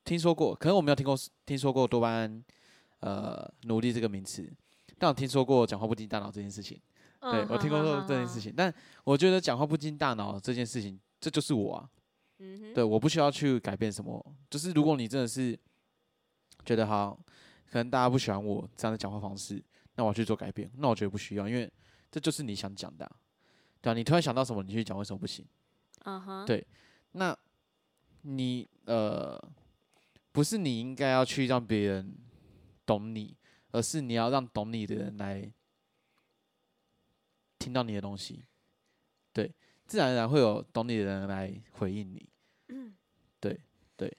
[0.05, 2.45] 听说过，可能我没有听过听说过多巴胺
[3.01, 4.53] 呃奴隶这个名词，
[4.99, 6.79] 但我听说过讲话不经大脑这件事情。
[7.23, 8.39] 对嗯我听过说这件事。
[8.39, 8.73] 情，但
[9.05, 11.89] 我觉得讲话不经大脑这件事情，这就是我啊。
[12.75, 14.23] 对，我不需要去改变什么。
[14.51, 15.59] 就是如果你真的是
[16.67, 17.19] 觉得好，
[17.71, 20.71] 可能大家不喜欢我这样的讲话方式，那我要去做改变。
[20.77, 21.73] 那我觉得不需要，因为
[22.11, 23.17] 这就是你想讲的啊、
[23.81, 25.47] 对啊，你突然想到什么，你去讲，为什么不行？
[26.05, 26.67] 嗯哼，对
[27.13, 27.35] 那
[28.23, 29.41] 你呃，
[30.33, 32.15] 不是你应该要去让别人
[32.85, 33.37] 懂你，
[33.71, 35.53] 而是你要让懂你的人来
[37.59, 38.45] 听到你的东西。
[39.33, 39.55] 对，
[39.87, 42.29] 自然而然会有懂你的人来回应你。
[43.41, 43.61] 对
[43.97, 44.17] 对。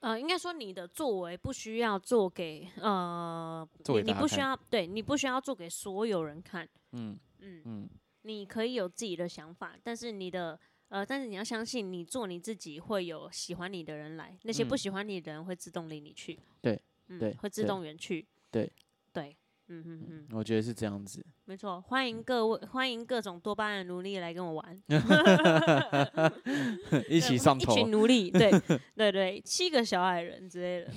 [0.00, 7.90] 呃，应该说你的作为不需要做给呃，做给你你不需要对你不需要做给所有人看，嗯嗯，嗯，
[8.22, 10.58] 你可以有自己的想法，但是你的
[10.90, 18.70] 呃，但是你要相信，你做你自己会有喜欢你的人来，那些不嗯喜欢你的人会自动离你去，对嗯，对会自对动远去，对
[19.12, 19.36] 对，
[19.68, 21.24] 嗯嗯嗯，我觉得是这样子。
[21.44, 24.82] 没错，欢迎各位，欢迎各种多巴胺奴隶来跟我玩，
[27.08, 28.50] 一起上头一，群奴隶，对
[28.96, 30.90] 对对，七个小矮人之类的，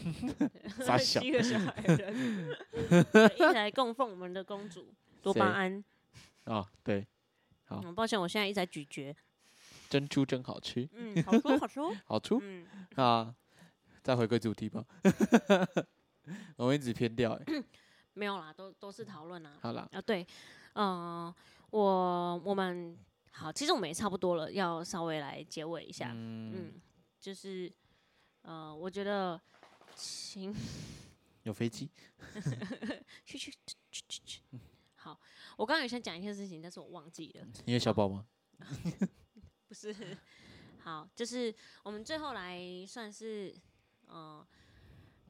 [0.98, 2.48] 七个小矮人，
[3.12, 4.92] 对一起来供奉我们的公主
[5.22, 5.84] 多巴谁胺。
[6.46, 7.06] 哦，对，
[7.66, 9.16] 好嗯，抱歉，我现在一直在咀嚼，
[9.94, 12.66] 珍珠真好吃，嗯，好说好说，好出 嗯。
[12.96, 13.36] 啊！
[14.02, 14.84] 再回归主题吧，
[16.58, 17.46] 我们一直偏掉哎。
[18.14, 19.56] 没有啦，都都是讨论啊。
[19.62, 20.26] 好啦，啊，对，
[20.74, 21.32] 嗯、
[21.70, 22.98] 我我们
[23.30, 26.10] 好，其实我们也差不多了，要稍微来结尾一下。
[26.12, 26.82] 嗯嗯，
[27.20, 27.72] 就是
[28.42, 29.40] 呃，我觉得
[29.96, 30.52] 行，
[31.44, 31.88] 有飞机，
[33.24, 33.58] 去去去
[33.92, 34.42] 去去去。
[34.96, 35.20] 好，
[35.56, 38.26] 我刚刚有想讲一件事情，但是我忘记了，因为小宝吗？
[39.74, 39.96] 不是。
[40.84, 41.54] 好，就是
[41.84, 43.56] 我们最后来算是
[44.06, 44.46] 呃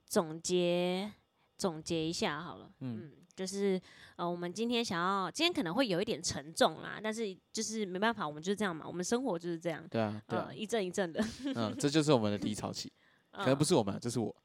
[0.05, 1.09] 总结
[1.57, 3.79] 总结一下好了，嗯嗯，就是
[4.17, 11.23] 呃我们今天想要今天可能会有一点沉重啦，但是就是没办法，我们就是这样嘛，我们生活就是这样，对啊，对啊呃，一阵一阵的，
[11.55, 12.91] 嗯，这就是我们的低潮期，
[13.31, 14.35] 可能不是我们啊，这是我，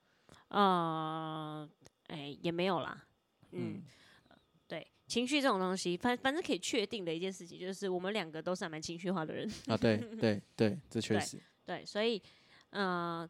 [0.48, 1.68] 呃，
[2.08, 3.04] 哎、也没有啦，
[3.52, 3.82] 嗯
[5.08, 12.22] 情绪这种东西，反反正可以确定的一件事情，就是我们两个都是还蛮情绪化的人，啊，对对对，这确实，对，所以
[12.70, 13.28] 呃，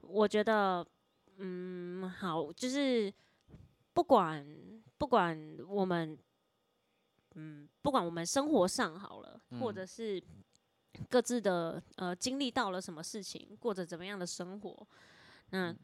[0.00, 0.84] 我觉得，
[1.38, 3.12] 嗯，好，就是
[3.94, 4.44] 不管
[4.98, 6.18] 不管我们，
[7.36, 9.74] 嗯，不管我们生活上好了，或嗯。
[9.74, 10.22] 者是
[11.10, 14.88] 各自的呃经历到了什么事情，过着怎么样的生活，
[15.50, 15.74] 那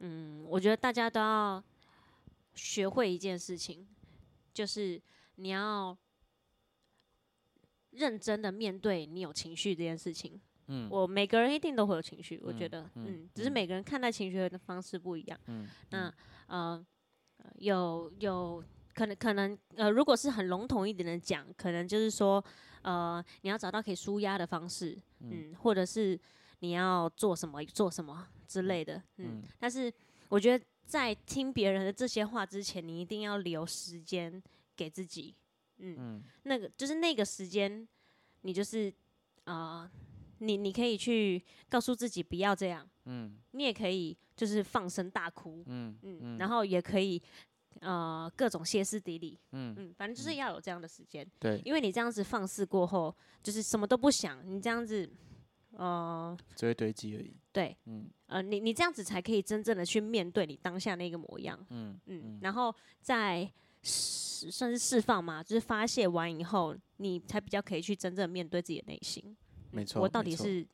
[0.00, 1.62] 嗯，我觉得大家都要
[2.54, 3.86] 学会一件事情，
[4.58, 5.00] 就是
[5.36, 5.96] 你要
[7.90, 10.40] 认真的面对你有情绪这件事情。
[10.66, 15.38] 嗯我每个人一定都会有情绪，我觉嗯得，嗯嗯，只是嗯每个人看待情绪的方式不一样。
[15.46, 16.12] 嗯，那
[16.48, 16.84] 呃，
[17.36, 18.60] 呃有有
[18.94, 22.44] 可能可能呃，如果是很笼统一点的讲，可能就是说，
[22.82, 26.18] 呃，你要找到可以舒压的方式，嗯，或者是
[26.58, 29.38] 你要做什么做什么之类的，嗯。
[29.40, 29.90] 嗯但是
[30.28, 34.42] 我觉得在听别人的这些话之前，你一定要留时间
[34.74, 35.34] 给自己，
[35.76, 36.24] 嗯，嗯。
[36.44, 37.86] 那个就是那个时间，
[38.40, 38.90] 你就是
[39.44, 39.88] 呃，
[40.38, 43.36] 你你可以去告诉自己不要这样，嗯。
[43.50, 46.38] 你也可以就是放声大哭，嗯嗯，嗯。
[46.38, 47.22] 然后也可以
[47.80, 55.06] 呃各种歇斯底里，嗯，嗯，反正就是要有这样的时间，对，因为你这样子放肆过后，就是什么都不想，你这样子，
[55.78, 58.10] 呃，只会堆积而已，对，嗯。
[58.26, 63.48] 呃，你你这样子才可以真正的去面对你当下那个模样，嗯嗯，然后再
[63.82, 69.36] 释算是释放嘛，就是发泄完以后，你才比较可以去真正面对自己的内心。
[69.70, 69.84] 没。
[69.84, 70.66] 错，我到，底是。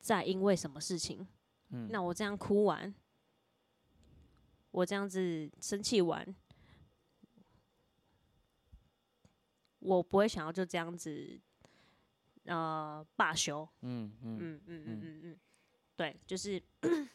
[0.00, 1.26] 在因为什么事情？
[1.70, 1.88] 嗯。
[1.90, 2.94] 那我这样哭完，
[4.70, 6.34] 我这样子生气完，
[9.78, 11.40] 我不会想要就这样子
[12.48, 13.68] 呃罢休。
[13.82, 15.20] 嗯嗯嗯嗯嗯嗯。
[15.24, 15.38] 嗯，
[15.96, 16.60] 对，就是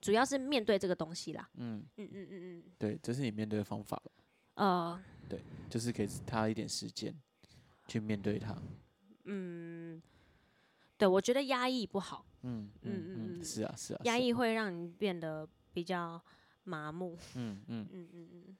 [0.00, 1.48] 主要是面对这个东西啦。
[1.54, 4.12] 嗯，嗯嗯嗯嗯，对，这是你面对的方法了，
[4.54, 5.00] 呃，
[5.70, 7.14] 就是给他一点时间
[7.88, 8.54] 去面对他，
[9.24, 10.00] 嗯，
[10.98, 16.22] 对我觉得压抑不好，嗯嗯嗯嗯是啊是啊，是啊，压抑会让你变得比较
[16.64, 17.16] 麻木。
[17.36, 18.56] 嗯嗯，嗯嗯嗯，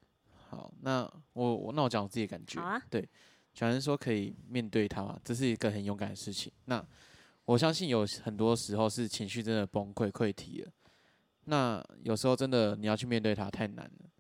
[0.49, 1.03] 好，那
[1.35, 3.07] 我我那我讲我自己的感觉，好啊，对，
[3.55, 6.53] 小人说可以面对他嘛，这是一个很勇敢的事情。
[6.65, 6.85] 那
[7.45, 10.73] 我相信有很多时候是情绪真的崩溃溃堤了，
[11.45, 14.11] 那有时候真的你要去面对它太难了。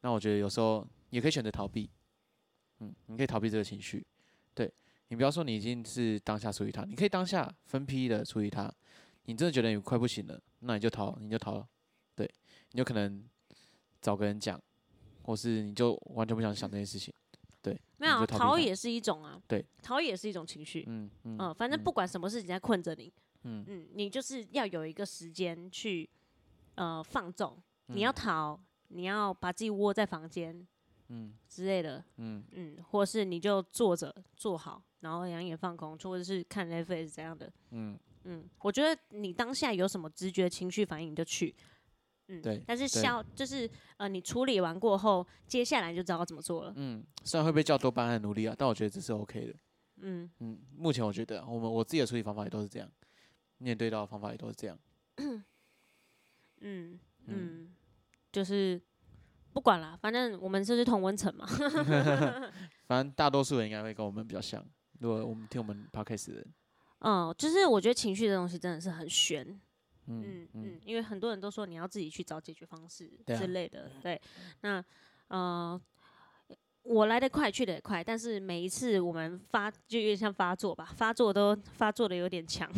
[0.00, 1.90] 那我觉得有时候也可以选择逃避，
[2.78, 4.06] 嗯，你可以逃避这个情绪，
[4.54, 4.72] 对
[5.08, 8.72] 你不要说你已经是当下处理它，你可以当下分批的处理它。
[9.24, 11.62] 你真的觉得你快不行了，那你就逃，你就逃，
[12.14, 12.26] 对，
[12.72, 13.22] 你就可能
[14.00, 14.58] 找个人讲，
[15.24, 17.12] 或是你就完全不想想这件事情。
[17.62, 20.84] 对，没有逃也是一种啊，对，逃也是一种情绪。
[20.86, 23.64] 嗯嗯嗯，反正不管什么事情在困着你，嗯。
[23.66, 26.08] 嗯，你就是要有一个时间去
[26.76, 27.56] 呃放纵，
[27.86, 30.66] 你要逃，你要把自己窝在房间，
[31.08, 31.34] 嗯。
[31.48, 32.44] 之类的，嗯。
[32.52, 37.98] 嗯，或是你就坐着坐好，然后两眼放空，或者是看 Netflix 这样的，嗯。
[38.24, 41.54] 嗯，我觉得你当下有什么直觉、情绪反应你就去，
[42.28, 49.54] 嗯，对但是对消就是呃，你处理完过后，接下来就知道怎么做了，嗯，虽然会被叫多巴胺努力啊，但我觉得这是 OK 的。
[50.00, 52.88] 嗯嗯，目前我觉得我们我自己的处理方法也都是这样，
[53.58, 54.78] 面对到的方法也都是这样。
[56.60, 57.74] 嗯嗯，
[58.30, 58.80] 就是
[59.52, 61.46] 不管了，反正我们就是同温层嘛，
[62.86, 64.64] 反正大多数人应该会跟我们比较像。
[65.00, 66.54] 如果我们听我们 podcast 的人，
[67.00, 69.60] 嗯，就是我觉得情绪这东西真的是很悬，
[70.08, 74.20] 嗯嗯因为很多人都说你要自己去找解决方式之类的，对，
[74.62, 74.82] 那
[75.28, 75.80] 呃，
[76.82, 82.70] 我来得快去得也快，但是每一次我们发就有点像发作吧，发作都发作的有点强，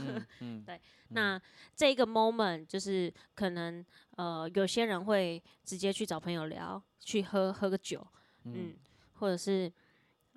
[0.64, 0.80] 对
[1.10, 1.40] 那
[1.76, 3.84] 这个 moment 就是可能
[4.16, 8.06] 呃有些人会直接去找朋友聊，去喝喝个酒，
[8.44, 8.74] 嗯，
[9.14, 9.70] 或者是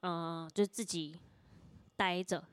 [0.01, 1.17] 呃就自己
[1.95, 2.43] 待着，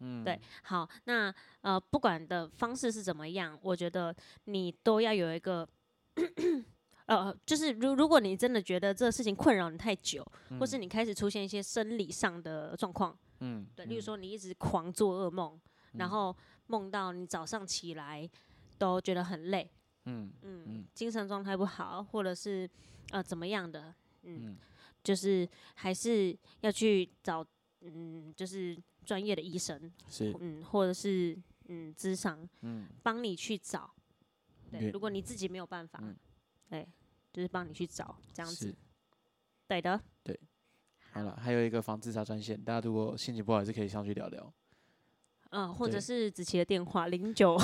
[0.00, 5.68] 嗯，对，好，那呃，不管的方式是怎么样，我觉得你都要有一个，
[7.06, 10.24] 呃，就是如如果你真的觉得这个事情困扰你太久，
[10.60, 15.58] 或是你开始出现一些生理上的状况，嗯，对，例如说你一直狂做噩梦，
[15.94, 16.36] 然后
[16.66, 18.28] 梦到你早上起来
[18.78, 19.70] 都觉得很累，
[20.04, 22.68] 嗯嗯，精神状态不好，或者是
[23.10, 24.56] 呃怎么样的，嗯，
[25.02, 27.44] 就是还是要去找
[27.80, 28.76] 嗯，就是
[29.08, 31.34] 专业的医生，是，嗯，或者是
[31.68, 33.90] 嗯，智商，嗯，帮你去找。
[34.70, 36.14] 对，如果你自己没有办法，嗯
[36.68, 36.86] 对，
[37.32, 38.74] 就是帮你去找这样子是。。
[39.66, 40.38] 对的，对。
[41.10, 44.52] 好了，还有一个防自杀专线，大家如果心情不好，也是可以上去聊聊。
[45.52, 47.58] 嗯，或者是子琪的电话零九，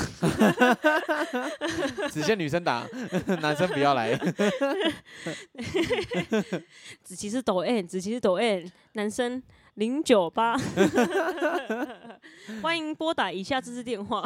[2.11, 2.89] 只限女生打，
[3.43, 4.17] 男生不要来。
[7.05, 9.43] 子琪是抖 N，子琪是抖 N，男生
[9.75, 10.57] 零九八，
[12.63, 14.25] 欢迎拨打以下这支电话，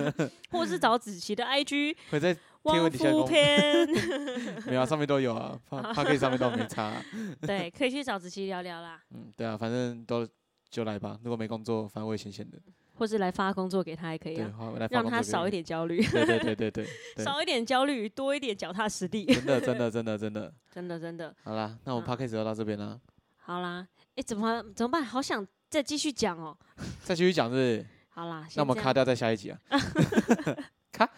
[0.52, 3.88] 或是找子琪的 IG 会在汪文底下夫公篇，
[4.66, 6.84] 没有啊，上面都有啊，他他可以上面都没差。
[6.84, 7.02] 啊、
[7.40, 10.26] 对，可以去找子琪聊聊啦，嗯，对啊，反正都
[10.68, 11.18] 就来吧。
[11.24, 12.58] 如果没工作，反正我也闲闲的。
[12.94, 14.52] 或是来发工作给他也可以，啊，
[14.90, 15.50] 让他少一。
[15.50, 16.86] 点焦虑，对对对对对，
[17.16, 17.24] 对。
[17.24, 20.52] 少一点焦虑，多一点脚踏实地，真的真的真的真的。
[20.70, 21.34] 真的真的。
[21.42, 23.00] 好啦，那我们嗯 p o d c a s 就到这边啦，
[23.38, 23.86] 好啦，
[24.20, 25.02] 哎、怎么怎么办？
[25.02, 26.54] 好想再继续讲哦。
[27.02, 27.86] 再继续讲是是？
[28.10, 29.58] 好啦，那我们卡掉在下一集啊。
[30.92, 31.10] 卡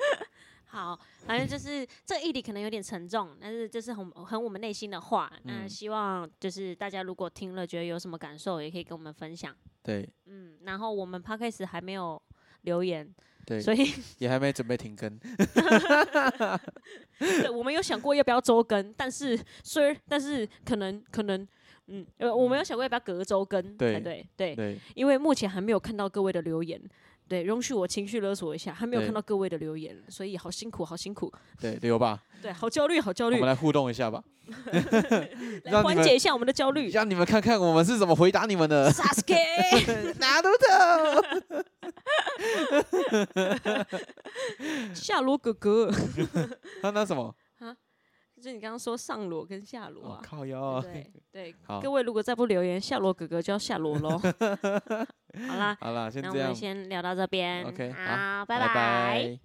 [0.64, 5.30] 好，反正就是这议题可能有点沉重，但是这是很很我们内心的话。
[5.42, 9.54] 那嗯希望就是大家如果听了觉得有什么感受，也可以跟我们分享。
[9.82, 12.20] 对嗯，然后我们 podcast 还没有
[12.62, 15.18] 留言，对，所以也还没准备停更。
[17.18, 21.46] 对我们有想过要不要周更，但是虽然但是可能可能。
[21.88, 26.80] 嗯，呃，我们有想过要不要隔周更对才对，对，对，因为目前还没有看到各位的留言，
[27.26, 34.22] 对，容许我情绪勒索一下，还没有看到各位的留言，所以好辛苦，好辛苦， 对，留吧， 对，好焦虑，好焦虑我们，来互动一下吧，
[35.64, 36.90] 来缓解一下我们的焦虑。
[36.90, 38.90] 让你们看看我们是怎么回答你们的。
[38.92, 40.66] Sasuke，哪都走。
[44.94, 45.90] 夏罗哥哥，
[46.82, 47.34] 他拿什么？
[48.38, 50.80] 就是你刚刚说上罗跟下罗哦啊，靠腰。
[50.80, 54.18] 对对 好，各位如果再不留言，下罗哥哥就要下罗喽。
[54.18, 56.54] 好啦，好啦，先那我们。
[56.54, 59.38] 先聊到这边 OK，好拜拜